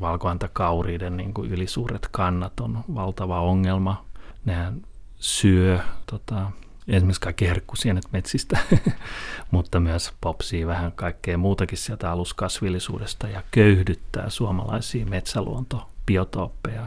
valkohäntäkauriiden 0.00 1.16
niin 1.16 1.34
kuin 1.34 1.50
ylisuuret 1.50 2.08
kannat 2.10 2.60
on 2.60 2.84
valtava 2.94 3.40
ongelma. 3.40 4.04
Nehän 4.44 4.82
syö 5.16 5.80
tota, 6.10 6.50
esimerkiksi 6.88 7.20
kaikki 7.20 7.48
herkkusienet 7.48 8.04
metsistä, 8.12 8.58
mutta 9.50 9.80
myös 9.80 10.12
popsii 10.20 10.66
vähän 10.66 10.92
kaikkea 10.92 11.38
muutakin 11.38 11.78
sieltä 11.78 12.10
aluskasvillisuudesta 12.10 13.28
ja 13.28 13.42
köyhdyttää 13.50 14.30
suomalaisia 14.30 15.06
metsäluontobiotooppeja 15.06 16.86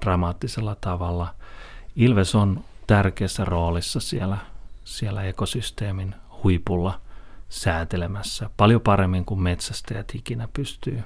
dramaattisella 0.00 0.76
tavalla. 0.80 1.34
Ilves 1.96 2.34
on 2.34 2.64
tärkeässä 2.86 3.44
roolissa 3.44 4.00
siellä, 4.00 4.36
siellä 4.84 5.22
ekosysteemin 5.22 6.14
huipulla 6.44 7.00
säätelemässä 7.48 8.50
paljon 8.56 8.80
paremmin 8.80 9.24
kuin 9.24 9.42
metsästäjät 9.42 10.14
ikinä 10.14 10.48
pystyy 10.52 11.02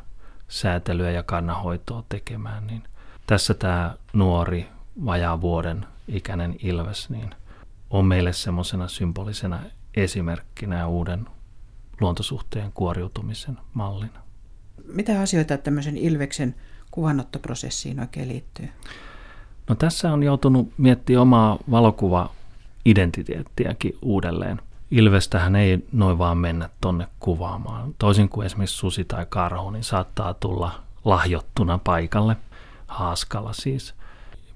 säätelyä 0.49 1.11
ja 1.11 1.23
kannanhoitoa 1.23 2.05
tekemään, 2.09 2.67
niin 2.67 2.83
tässä 3.27 3.55
tämä 3.55 3.95
nuori 4.13 4.69
vajaa 5.05 5.41
vuoden 5.41 5.87
ikäinen 6.09 6.57
Ilves 6.63 7.11
niin 7.11 7.35
on 7.91 8.07
meille 8.07 8.33
semmoisena 8.33 8.89
symbolisena 8.89 9.61
esimerkkinä 9.95 10.87
uuden 10.87 11.27
luontosuhteen 12.01 12.73
kuoriutumisen 12.73 13.59
mallina. 13.75 14.21
Mitä 14.85 15.21
asioita 15.21 15.59
tämmöisen 15.59 15.97
Ilveksen 15.97 16.55
kuvannottoprosessiin 16.91 18.01
oikein 18.01 18.29
liittyy? 18.29 18.69
No 19.69 19.75
tässä 19.75 20.13
on 20.13 20.23
joutunut 20.23 20.73
miettimään 20.79 21.23
omaa 21.23 21.59
valokuva-identiteettiäkin 21.71 23.99
uudelleen. 24.03 24.61
Ilvestähän 24.91 25.57
ei 25.57 25.87
noin 25.93 26.19
vaan 26.19 26.39
mennä 26.39 26.69
tonne 26.81 27.07
kuvaamaan. 27.21 27.95
Toisin 27.99 28.29
kuin 28.29 28.47
esimerkiksi 28.47 28.77
susi 28.77 29.05
tai 29.05 29.27
karhu, 29.29 29.71
niin 29.71 29.85
saattaa 29.85 30.35
tulla 30.35 30.83
lahjottuna 31.05 31.79
paikalle, 31.79 32.37
haaskalla 32.87 33.53
siis. 33.53 33.95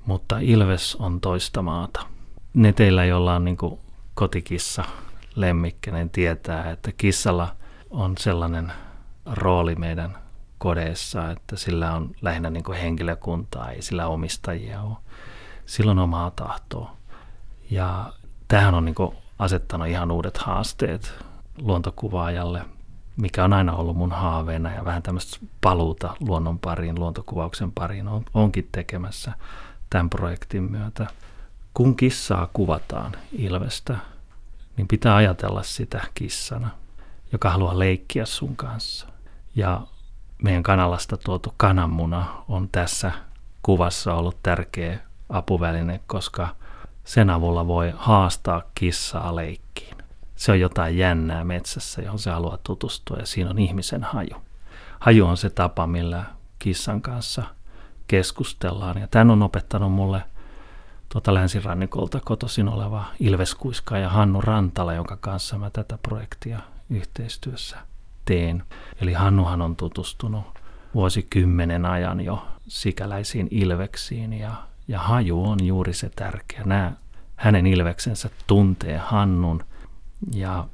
Mutta 0.07 0.39
Ilves 0.39 0.97
on 0.97 1.21
toista 1.21 1.63
maata. 1.63 2.07
Ne 2.55 2.73
teillä, 2.73 3.05
joilla 3.05 3.35
on 3.35 3.45
niin 3.45 3.59
kotikissa 4.15 4.85
lemmikkinen, 5.35 6.11
tietää, 6.11 6.71
että 6.71 6.93
kissalla 6.93 7.57
on 7.91 8.15
sellainen 8.19 8.73
rooli 9.27 9.75
meidän 9.75 10.19
kodeissa, 10.59 11.31
että 11.31 11.57
sillä 11.57 11.93
on 11.93 12.11
lähinnä 12.23 12.51
niin 12.51 12.73
henkilökuntaa, 12.83 13.71
ei 13.71 13.83
sillä 13.83 14.07
omistajia 14.07 14.83
ole. 14.83 14.97
Sillä 15.67 15.91
on 15.91 15.99
omaa 15.99 16.31
tahtoa. 16.31 16.97
Ja 17.71 18.13
tähän 18.49 18.75
on 18.75 18.85
niin 18.85 18.95
asettanut 19.39 19.89
ihan 19.89 20.11
uudet 20.11 20.39
haasteet 20.39 21.15
luontokuvaajalle, 21.59 22.63
mikä 23.17 23.45
on 23.45 23.53
aina 23.53 23.73
ollut 23.73 23.97
mun 23.97 24.13
haaveena 24.13 24.75
ja 24.75 24.85
vähän 24.85 25.03
tämmöistä 25.03 25.47
paluuta 25.61 26.17
luonnon 26.21 26.59
pariin, 26.59 27.01
luontokuvauksen 27.01 27.73
pariin 27.73 28.09
on, 28.09 28.25
onkin 28.35 28.69
tekemässä 28.73 29.33
tämän 29.91 30.11
projektin 30.11 30.63
myötä. 30.63 31.07
Kun 31.75 31.97
kissaa 31.97 32.49
kuvataan 32.53 33.13
Ilvestä, 33.33 33.97
niin 34.77 34.89
pitää 34.89 35.17
ajatella 35.17 35.63
sitä 35.63 36.01
kissana, 36.15 36.71
joka 37.33 37.51
haluaa 37.51 37.79
leikkiä 37.79 38.27
sun 38.27 38.57
kanssa. 38.57 39.07
Ja 39.55 39.81
meidän 40.43 40.63
kanalasta 40.63 41.17
tuotu 41.17 41.55
kananmuna 41.57 42.45
on 42.49 42.69
tässä 42.69 43.13
kuvassa 43.63 44.15
ollut 44.15 44.37
tärkeä 44.43 45.01
apuväline, 45.29 46.01
koska– 46.07 46.49
sen 47.05 47.31
avulla 47.31 47.67
voi 47.67 47.93
haastaa 47.97 48.63
kissaa 48.75 49.37
leikkiin. 49.37 49.97
Se 50.37 50.53
on 50.53 50.61
jotain 50.61 50.99
jännää 50.99 51.45
metsässä, 51.45 52.03
johon 52.03 52.19
se 52.19 52.31
haluaa 52.31 52.59
tutustua 52.65 53.17
ja 53.17 53.27
siinä 53.27 53.51
on 53.51 53.59
ihmisen 53.59 54.03
haju. 54.03 54.37
Haju 55.01 55.27
on 55.27 55.37
se 55.37 55.51
tapa, 55.51 55.87
millä 55.87 56.25
kissan 56.59 57.03
kanssa 57.03 57.43
keskustellaan 58.09 59.01
ja 59.01 59.09
tämän 59.09 59.31
on 59.31 59.43
opettanut 59.43 59.93
mulle 59.93 60.23
tuota 61.13 61.35
länsirannikolta 61.35 62.21
kotoisin 62.25 62.69
oleva 62.69 63.05
Ilveskuiska 63.21 63.99
ja 63.99 64.09
Hannu 64.09 64.41
Rantala, 64.41 64.95
jonka 64.95 65.17
kanssa 65.17 65.59
mä 65.59 65.71
tätä 65.71 65.99
projektia 66.03 66.61
yhteistyössä 66.91 67.77
teen. 68.25 68.63
Eli 69.01 69.13
Hannuhan 69.13 69.63
on 69.63 69.77
tutustunut 69.77 70.45
vuosikymmenen 70.95 71.87
ajan 71.87 72.21
jo 72.21 72.47
sikäläisiin 72.69 73.49
ilveksiin 73.51 74.33
ja 74.33 74.55
ja 74.89 74.99
haju 74.99 75.45
on 75.45 75.65
juuri 75.65 75.95
se 75.95 76.11
tärkeä. 76.17 76.63
Nämä 76.65 76.93
hänen 77.37 77.67
ilveksensä 77.67 78.31
tuntee 78.47 78.99
Hannun 78.99 79.65
ja 80.35 80.69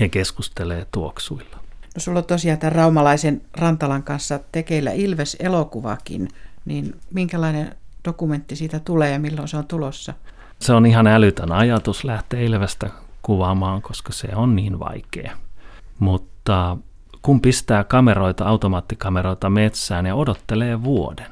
he 0.00 0.08
keskustelee 0.08 0.86
tuoksuilla. 0.90 1.56
No 1.94 1.98
sulla 1.98 2.18
on 2.18 2.24
tosiaan 2.24 2.58
tämän 2.58 2.72
raumalaisen 2.72 3.42
Rantalan 3.56 4.02
kanssa 4.02 4.40
tekeillä 4.52 4.92
Ilves-elokuvakin, 4.92 6.28
niin 6.64 7.00
minkälainen 7.10 7.76
dokumentti 8.04 8.56
siitä 8.56 8.80
tulee 8.80 9.12
ja 9.12 9.18
milloin 9.18 9.48
se 9.48 9.56
on 9.56 9.66
tulossa? 9.66 10.14
Se 10.60 10.72
on 10.72 10.86
ihan 10.86 11.06
älytön 11.06 11.52
ajatus 11.52 12.04
lähteä 12.04 12.40
Ilvestä 12.40 12.90
kuvaamaan, 13.22 13.82
koska 13.82 14.12
se 14.12 14.28
on 14.34 14.56
niin 14.56 14.78
vaikea. 14.78 15.36
Mutta 15.98 16.76
kun 17.22 17.40
pistää 17.40 17.84
kameroita, 17.84 18.44
automaattikameroita 18.44 19.50
metsään 19.50 20.06
ja 20.06 20.14
odottelee 20.14 20.82
vuoden, 20.82 21.30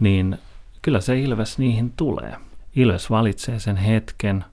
niin 0.00 0.38
kyllä 0.82 1.00
se 1.00 1.20
Ilves 1.20 1.58
niihin 1.58 1.92
tulee. 1.96 2.36
Ilves 2.76 3.10
valitsee 3.10 3.58
sen 3.58 3.76
hetken 3.76 4.44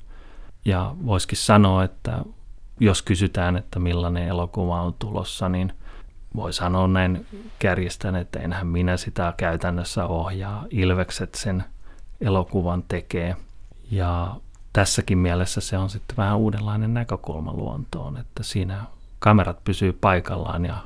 ja 0.65 0.95
voisikin 1.05 1.37
sanoa, 1.37 1.83
että 1.83 2.19
jos 2.79 3.01
kysytään, 3.01 3.57
että 3.57 3.79
millainen 3.79 4.27
elokuva 4.27 4.81
on 4.81 4.93
tulossa, 4.99 5.49
niin 5.49 5.73
voi 6.35 6.53
sanoa 6.53 6.87
näin 6.87 7.25
kärjestän, 7.59 8.15
että 8.15 8.39
enhän 8.39 8.67
minä 8.67 8.97
sitä 8.97 9.33
käytännössä 9.37 10.05
ohjaa. 10.05 10.65
Ilvekset 10.69 11.35
sen 11.35 11.63
elokuvan 12.21 12.83
tekee 12.87 13.35
ja 13.91 14.35
tässäkin 14.73 15.17
mielessä 15.17 15.61
se 15.61 15.77
on 15.77 15.89
sitten 15.89 16.17
vähän 16.17 16.37
uudenlainen 16.37 16.93
näkökulma 16.93 17.53
luontoon, 17.53 18.17
että 18.17 18.43
siinä 18.43 18.83
kamerat 19.19 19.63
pysyy 19.63 19.93
paikallaan 19.93 20.65
ja 20.65 20.77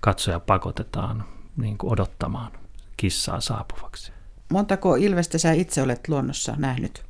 katsoja 0.00 0.40
pakotetaan 0.40 1.24
niin 1.56 1.78
kuin 1.78 1.92
odottamaan 1.92 2.52
kissaa 2.96 3.40
saapuvaksi. 3.40 4.12
Montako 4.52 4.94
ilvestä 4.94 5.38
sä 5.38 5.52
itse 5.52 5.82
olet 5.82 6.08
luonnossa 6.08 6.54
nähnyt? 6.56 7.04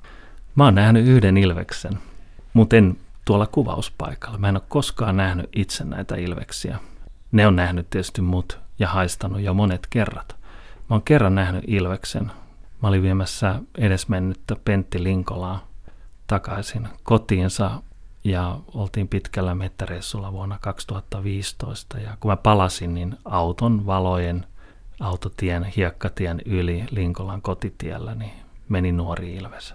Mä 0.55 0.65
oon 0.65 0.75
nähnyt 0.75 1.07
yhden 1.07 1.37
ilveksen, 1.37 1.99
mutta 2.53 2.77
en 2.77 2.97
tuolla 3.25 3.47
kuvauspaikalla. 3.47 4.39
Mä 4.39 4.49
en 4.49 4.57
ole 4.57 4.63
koskaan 4.69 5.17
nähnyt 5.17 5.51
itse 5.57 5.85
näitä 5.85 6.17
ilveksiä. 6.17 6.79
Ne 7.33 7.47
on 7.47 7.57
nähnyt 7.57 7.91
tietysti 7.91 8.21
mut 8.21 8.59
ja 8.79 8.89
haistanut 8.89 9.41
jo 9.41 9.55
monet 9.55 9.87
kerrat. 9.91 10.37
Mä 10.91 10.97
oon 10.97 11.03
kerran 11.03 11.35
nähnyt 11.35 11.65
ilveksen. 11.67 12.33
Mä 12.83 12.89
olin 12.89 13.03
viemässä 13.03 13.61
edesmennyttä 13.79 14.57
Pentti 14.65 15.03
Linkolaa 15.03 15.69
takaisin 16.27 16.89
kotiinsa 17.03 17.83
ja 18.25 18.59
oltiin 18.75 19.09
pitkällä 19.09 19.55
mettäreissulla 19.55 20.33
vuonna 20.33 20.59
2015. 20.61 21.99
Ja 21.99 22.17
kun 22.21 22.31
mä 22.31 22.37
palasin, 22.37 22.95
niin 22.95 23.17
auton 23.25 23.87
valojen 23.87 24.47
autotien, 25.01 25.65
hiekkatien 25.65 26.41
yli 26.47 26.85
Linkolan 26.91 27.43
kotitiellä, 27.43 28.15
niin 28.15 28.33
meni 28.69 28.93
nuori 28.93 29.35
Ilves. 29.35 29.75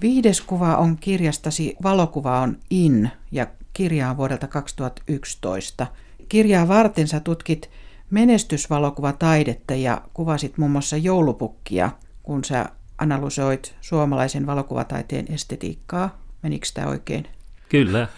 Viides 0.00 0.40
kuva 0.40 0.76
on 0.76 0.96
kirjastasi, 0.96 1.76
valokuva 1.82 2.40
on 2.40 2.56
In 2.70 3.10
ja 3.32 3.46
kirja 3.72 4.10
on 4.10 4.16
vuodelta 4.16 4.48
2011. 4.48 5.86
Kirjaa 6.30 6.68
varten 6.68 7.08
sä 7.08 7.20
tutkit 7.20 7.70
menestysvalokuvataidetta 8.10 9.74
ja 9.74 10.00
kuvasit 10.14 10.58
muun 10.58 10.70
muassa 10.70 10.96
joulupukkia, 10.96 11.90
kun 12.22 12.44
sä 12.44 12.66
analysoit 12.98 13.74
suomalaisen 13.80 14.46
valokuvataiteen 14.46 15.26
estetiikkaa. 15.32 16.18
Menikö 16.42 16.66
tämä 16.74 16.86
oikein? 16.86 17.26
Kyllä. 17.68 18.08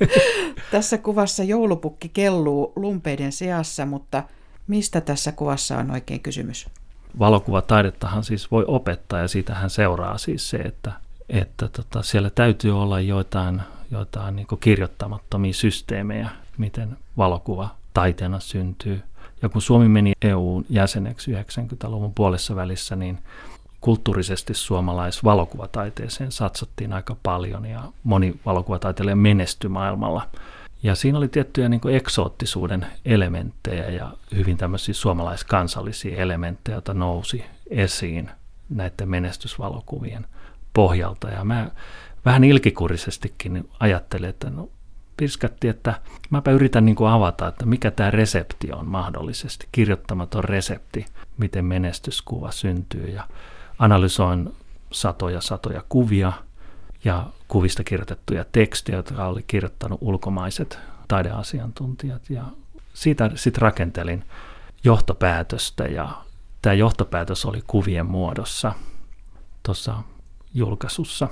Tässä 0.70 0.98
kuvassa 0.98 1.44
joulupukki 1.44 2.08
kelluu 2.08 2.72
lumpeiden 2.76 3.32
seassa, 3.32 3.86
mutta 3.86 4.22
Mistä 4.66 5.00
tässä 5.00 5.32
kuvassa 5.32 5.78
on 5.78 5.90
oikein 5.90 6.20
kysymys? 6.20 6.66
Valokuvataidettahan 7.18 8.24
siis 8.24 8.50
voi 8.50 8.64
opettaa 8.66 9.18
ja 9.18 9.28
siitähän 9.28 9.70
seuraa 9.70 10.18
siis 10.18 10.50
se, 10.50 10.56
että, 10.56 10.92
että 11.28 11.68
tota, 11.68 12.02
siellä 12.02 12.30
täytyy 12.30 12.82
olla 12.82 13.00
joitain, 13.00 13.62
joitain 13.90 14.36
niin 14.36 14.46
kirjoittamattomia 14.60 15.52
systeemejä, 15.52 16.28
miten 16.58 16.96
valokuva 17.16 17.68
taiteena 17.94 18.40
syntyy. 18.40 19.02
Ja 19.42 19.48
kun 19.48 19.62
Suomi 19.62 19.88
meni 19.88 20.12
EUn 20.22 20.64
jäseneksi 20.68 21.32
90-luvun 21.32 22.14
puolessa 22.14 22.56
välissä, 22.56 22.96
niin 22.96 23.18
kulttuurisesti 23.80 24.54
suomalais-valokuvataiteeseen 24.54 26.32
satsattiin 26.32 26.92
aika 26.92 27.16
paljon 27.22 27.66
ja 27.66 27.82
moni 28.04 28.40
valokuvataiteilija 28.46 29.16
menestyi 29.16 29.70
maailmalla– 29.70 30.28
ja 30.82 30.94
siinä 30.94 31.18
oli 31.18 31.28
tiettyjä 31.28 31.68
niin 31.68 31.80
eksoottisuuden 31.90 32.86
elementtejä 33.04 33.90
ja 33.90 34.12
hyvin 34.36 34.56
tämmöisiä 34.56 34.94
suomalaiskansallisia 34.94 36.16
elementtejä, 36.16 36.74
joita 36.74 36.94
nousi 36.94 37.44
esiin 37.70 38.30
näiden 38.68 39.08
menestysvalokuvien 39.08 40.26
pohjalta. 40.72 41.28
Ja 41.28 41.44
mä 41.44 41.70
vähän 42.24 42.44
ilkikurisestikin 42.44 43.68
ajattelin, 43.80 44.30
että 44.30 44.50
no, 44.50 44.68
pirskatti, 45.22 45.68
että 45.68 45.94
mäpä 46.30 46.50
yritän 46.50 46.84
niin 46.84 46.94
kuin 46.94 47.10
avata, 47.10 47.48
että 47.48 47.66
mikä 47.66 47.90
tämä 47.90 48.10
resepti 48.10 48.72
on 48.72 48.86
mahdollisesti, 48.86 49.68
kirjoittamaton 49.72 50.44
resepti, 50.44 51.06
miten 51.38 51.64
menestyskuva 51.64 52.50
syntyy. 52.50 53.06
Ja 53.06 53.28
analysoin 53.78 54.54
satoja 54.92 55.40
satoja 55.40 55.82
kuvia 55.88 56.32
ja 57.04 57.26
kuvista 57.48 57.84
kirjoitettuja 57.84 58.44
tekstejä, 58.52 58.98
jotka 58.98 59.26
oli 59.26 59.44
kirjoittanut 59.46 59.98
ulkomaiset 60.02 60.78
taideasiantuntijat. 61.08 62.30
Ja 62.30 62.44
siitä 62.94 63.30
sitten 63.34 63.62
rakentelin 63.62 64.24
johtopäätöstä 64.84 65.84
ja 65.84 66.08
tämä 66.62 66.74
johtopäätös 66.74 67.44
oli 67.44 67.62
kuvien 67.66 68.06
muodossa 68.06 68.72
tuossa 69.62 70.02
julkaisussa. 70.54 71.28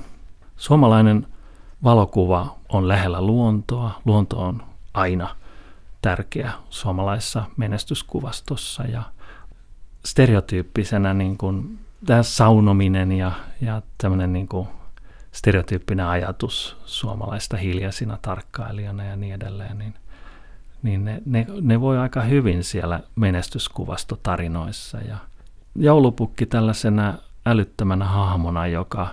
Suomalainen 0.57 1.27
valokuva 1.83 2.55
on 2.69 2.87
lähellä 2.87 3.21
luontoa. 3.21 4.01
Luonto 4.05 4.39
on 4.39 4.63
aina 4.93 5.35
tärkeä 6.01 6.51
suomalaisessa 6.69 7.43
menestyskuvastossa 7.57 8.83
ja 8.83 9.03
stereotyyppisenä 10.05 11.13
niin 11.13 11.37
kuin, 11.37 11.79
tämä 12.05 12.23
saunominen 12.23 13.11
ja, 13.11 13.31
ja 13.61 13.81
tämmöinen 13.97 14.33
niin 14.33 14.47
kuin 14.47 14.67
stereotyyppinen 15.31 16.05
ajatus 16.05 16.77
suomalaista 16.85 17.57
hiljaisina 17.57 18.17
tarkkailijana 18.21 19.03
ja 19.03 19.15
niin 19.15 19.33
edelleen, 19.33 19.77
niin, 19.77 19.93
niin 20.83 21.05
ne, 21.05 21.21
ne, 21.25 21.45
ne 21.61 21.81
voi 21.81 21.97
aika 21.97 22.21
hyvin 22.21 22.63
siellä 22.63 22.99
menestyskuvastotarinoissa. 23.15 24.97
Ja 24.97 25.17
joulupukki 25.75 26.45
tällaisena 26.45 27.13
älyttömänä 27.45 28.05
hahmona, 28.05 28.67
joka 28.67 29.07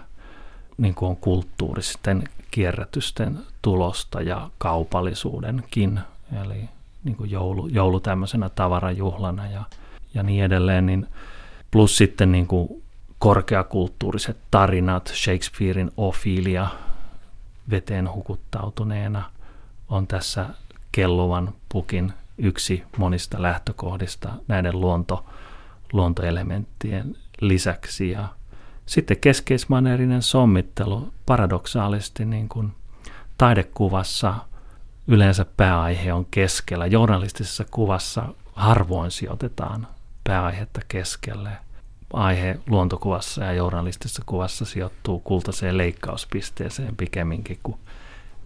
niin 0.79 0.95
kuin 0.95 1.09
on 1.09 1.17
kulttuuristen 1.17 2.25
kierrätysten 2.51 3.39
tulosta 3.63 4.23
ja 4.23 4.51
kaupallisuudenkin, 4.59 6.01
eli 6.43 6.69
niin 7.05 7.17
kuin 7.17 7.31
joulu, 7.31 7.67
joulu 7.67 8.01
tämmöisenä 8.01 8.49
tavarajuhlana 8.49 9.47
ja, 9.47 9.65
ja 10.15 10.23
niin 10.23 10.45
edelleen, 10.45 10.87
niin 10.87 11.07
plus 11.71 11.97
sitten 11.97 12.33
niin 12.33 12.47
kuin 12.47 12.83
korkeakulttuuriset 13.19 14.37
tarinat, 14.51 15.13
Shakespearein 15.15 15.91
Ophelia 15.97 16.67
veteen 17.71 18.13
hukuttautuneena 18.13 19.23
on 19.89 20.07
tässä 20.07 20.47
kelluvan 20.93 21.55
pukin 21.69 22.13
yksi 22.39 22.83
monista 22.97 23.43
lähtökohdista 23.43 24.33
näiden 24.49 24.81
luonto, 24.81 25.25
luontoelementtien 25.93 27.17
lisäksi. 27.41 28.11
Ja 28.11 28.29
sitten 28.89 29.21
keskeismaneerinen 29.21 30.23
sommittelu 30.23 31.13
paradoksaalisesti 31.27 32.25
niin 32.25 32.49
kuin 32.49 32.73
taidekuvassa 33.39 34.35
yleensä 35.07 35.47
pääaihe 35.57 36.13
on 36.13 36.27
keskellä. 36.31 36.87
Journalistisessa 36.87 37.65
kuvassa 37.71 38.35
harvoin 38.53 39.11
sijoitetaan 39.11 39.87
pääaihetta 40.25 40.81
keskelle– 40.89 41.51
aihe 42.13 42.59
luontokuvassa 42.67 43.45
ja 43.45 43.53
journalistisessa 43.53 44.23
kuvassa 44.27 44.65
sijoittuu 44.65 45.21
kultaiseen 45.21 45.79
leikkauspisteeseen 45.79 46.97
pikemminkin 46.97 47.59
kuin 47.63 47.79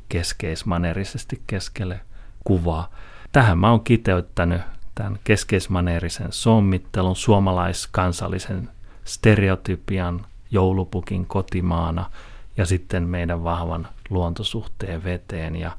keskeismaneerisesti 0.08 1.42
keskelle 1.46 2.00
kuvaa. 2.44 2.90
Tähän 3.32 3.58
mä 3.58 3.70
oon 3.70 3.84
kiteyttänyt 3.84 4.60
tämän 4.94 5.18
keskeismaneerisen 5.24 6.32
sommittelun, 6.32 7.16
suomalaiskansallisen 7.16 8.68
stereotypian, 9.04 10.26
joulupukin 10.52 11.26
kotimaana 11.26 12.10
ja 12.56 12.66
sitten 12.66 13.02
meidän 13.02 13.44
vahvan 13.44 13.88
luontosuhteen 14.10 15.04
veteen 15.04 15.56
ja 15.56 15.76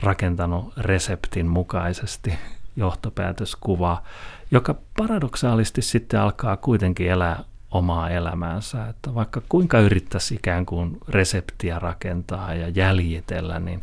rakentanut 0.00 0.72
reseptin 0.76 1.46
mukaisesti 1.46 2.34
johtopäätöskuvaa 2.76 4.04
joka 4.50 4.74
paradoksaalisesti 4.96 5.82
sitten 5.82 6.20
alkaa 6.20 6.56
kuitenkin 6.56 7.10
elää 7.10 7.44
omaa 7.70 8.10
elämäänsä. 8.10 8.88
Että 8.88 9.14
vaikka 9.14 9.42
kuinka 9.48 9.80
yrittäisi 9.80 10.34
ikään 10.34 10.66
kuin 10.66 10.98
reseptiä 11.08 11.78
rakentaa 11.78 12.54
ja 12.54 12.68
jäljitellä, 12.68 13.58
niin 13.58 13.82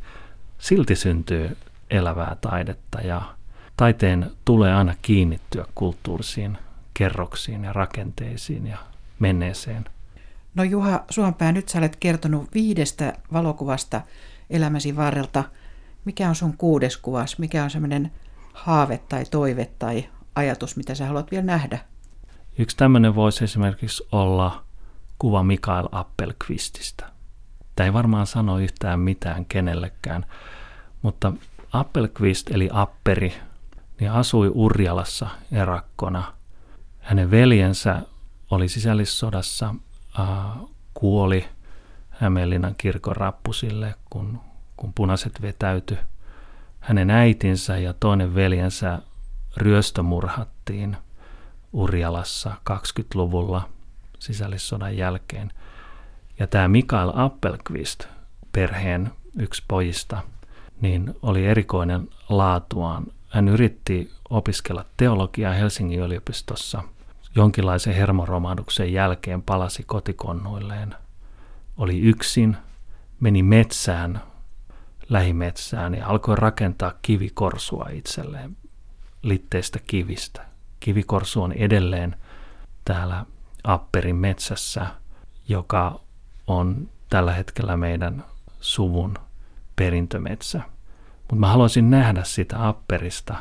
silti 0.58 0.96
syntyy 0.96 1.58
elävää 1.90 2.38
taidetta 2.42 3.02
ja 3.02 3.22
taiteen 3.78 4.32
tulee 4.46 4.74
aina 4.74 4.96
kiinnittyä 5.02 5.66
kulttuurisiin 5.76 6.58
kerroksiin 6.94 7.64
ja 7.64 7.74
rakenteisiin 7.74 8.68
ja 8.68 8.78
menneeseen. 9.20 9.86
No 10.56 10.64
Juha 10.64 11.04
Suompää, 11.10 11.52
nyt 11.52 11.70
sä 11.70 11.78
olet 11.78 11.96
kertonut 11.96 12.54
viidestä 12.54 13.14
valokuvasta 13.34 14.02
elämäsi 14.50 14.96
varrelta. 14.96 15.44
Mikä 16.06 16.30
on 16.30 16.36
sun 16.36 16.58
kuudes 16.58 16.98
kuvas? 16.98 17.40
Mikä 17.40 17.64
on 17.64 17.70
semmoinen 17.70 18.12
haave 18.54 18.98
tai 18.98 19.26
toive 19.26 19.70
tai 19.80 20.10
ajatus, 20.36 20.78
mitä 20.78 20.96
sä 20.96 21.06
haluat 21.06 21.32
vielä 21.32 21.46
nähdä? 21.46 21.80
Yksi 22.58 22.78
tämmöinen 22.78 23.16
voisi 23.16 23.44
esimerkiksi 23.44 24.04
olla 24.12 24.64
kuva 25.20 25.44
Mikael 25.44 25.88
Appelqvististä. 25.92 27.06
Tämä 27.76 27.86
ei 27.86 27.94
varmaan 27.94 28.28
sano 28.28 28.60
yhtään 28.60 29.00
mitään 29.00 29.46
kenellekään, 29.46 30.26
mutta 31.02 31.34
Appelqvist 31.74 32.52
eli 32.52 32.70
Apperi 32.74 33.34
niin 34.00 34.12
asui 34.12 34.52
Urjalassa 34.54 35.28
erakkona. 35.52 36.34
Hänen 37.00 37.32
veljensä 37.32 38.02
oli 38.52 38.70
sisällissodassa, 38.70 39.76
kuoli 40.94 41.46
Hämeenlinnan 42.10 42.76
kirkon 42.78 43.16
rappusille, 43.16 43.96
kun, 44.10 44.40
kun 44.78 44.94
punaiset 44.94 45.42
vetäytyi. 45.42 45.98
Hänen 46.80 47.10
äitinsä 47.10 47.78
ja 47.78 47.94
toinen 47.94 48.36
veljensä 48.36 49.00
ryöstömurhattiin 49.58 50.98
Urjalassa 51.74 52.52
20-luvulla 52.70 53.70
sisällissodan 54.20 54.98
jälkeen. 54.98 55.52
Ja 56.40 56.48
tämä 56.48 56.68
Mikael 56.68 57.12
Appelqvist, 57.16 58.06
perheen 58.52 59.12
yksi 59.40 59.64
pojista, 59.68 60.22
niin 60.82 61.16
oli 61.22 61.46
erikoinen 61.46 62.10
laatuaan. 62.30 63.06
Hän 63.30 63.50
yritti 63.50 64.12
opiskella 64.30 64.86
teologiaa 64.98 65.54
Helsingin 65.54 66.00
yliopistossa. 66.00 66.84
Jonkinlaisen 67.36 67.96
hermoromahduksen 67.96 68.94
jälkeen 68.94 69.42
palasi 69.42 69.84
kotikonnuilleen. 69.84 70.96
Oli 71.78 72.00
yksin, 72.00 72.58
meni 73.20 73.44
metsään, 73.44 74.22
lähimetsään 75.10 75.96
ja 75.96 76.08
alkoi 76.08 76.36
rakentaa 76.36 76.94
kivikorsua 77.02 77.88
itselleen 77.92 78.58
litteistä 79.24 79.80
kivistä. 79.88 80.46
Kivikorsu 80.80 81.44
on 81.44 81.52
edelleen 81.52 82.16
täällä 82.86 83.26
Apperin 83.64 84.16
metsässä, 84.16 84.88
joka 85.48 86.00
on 86.48 86.90
tällä 87.10 87.34
hetkellä 87.34 87.78
meidän 87.78 88.26
suvun 88.60 89.14
perintömetsä. 89.76 90.62
Mutta 91.18 91.36
mä 91.36 91.48
haluaisin 91.48 91.90
nähdä 91.90 92.24
sitä 92.24 92.68
Apperista 92.68 93.36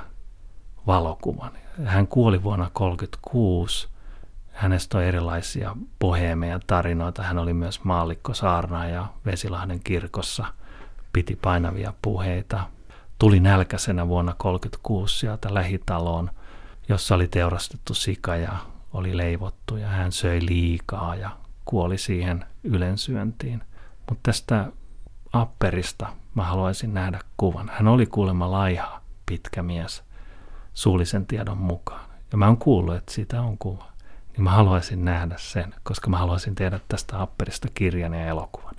valokuvan. 0.87 1.53
Hän 1.85 2.07
kuoli 2.07 2.43
vuonna 2.43 2.71
1936. 2.75 3.89
Hänestä 4.53 4.99
on 4.99 5.05
erilaisia 5.05 5.77
pohemeja 5.99 6.61
tarinoita. 6.67 7.23
Hän 7.23 7.39
oli 7.39 7.55
myös 7.55 7.85
maallikko 7.85 8.35
saarna 8.35 8.89
ja 8.89 9.07
Vesilahden 9.27 9.81
kirkossa 9.85 10.47
piti 11.13 11.37
painavia 11.37 11.93
puheita 12.03 12.61
tuli 13.19 13.41
nälkäisenä 13.41 14.09
vuonna 14.09 14.33
1936 14.33 15.19
sieltä 15.19 15.55
lähitaloon, 15.55 16.31
jossa 16.89 17.15
oli 17.15 17.29
teurastettu 17.29 17.95
sika 17.95 18.37
ja 18.37 18.57
oli 18.93 19.17
leivottu 19.17 19.77
ja 19.77 19.89
hän 19.89 20.13
söi 20.13 20.47
liikaa 20.47 21.17
ja 21.17 21.31
kuoli 21.65 21.99
siihen 21.99 22.45
ylensyöntiin. 22.65 23.63
Mutta 24.09 24.21
tästä 24.23 24.73
Apperista 25.33 26.07
mä 26.35 26.45
haluaisin 26.45 26.95
nähdä 26.95 27.21
kuvan. 27.37 27.71
Hän 27.75 27.89
oli 27.89 28.07
kuulemma 28.07 28.51
laiha, 28.51 29.01
pitkä 29.27 29.63
mies, 29.63 30.03
suullisen 30.81 31.27
tiedon 31.27 31.59
mukaan. 31.59 32.11
Ja 32.33 32.39
mä 32.39 32.47
oon 32.47 32.57
kuullut, 32.57 32.95
että 32.95 33.13
siitä 33.13 33.43
on 33.43 33.59
kuva. 33.59 33.85
Niin 34.33 34.45
mä 34.45 34.51
haluaisin 34.51 35.05
nähdä 35.05 35.35
sen, 35.39 35.75
koska 35.83 36.11
mä 36.11 36.19
haluaisin 36.19 36.55
tehdä 36.55 36.81
tästä 36.89 37.23
Apperista 37.23 37.69
kirjan 37.75 38.15
ja 38.15 38.27
elokuvan. 38.27 38.75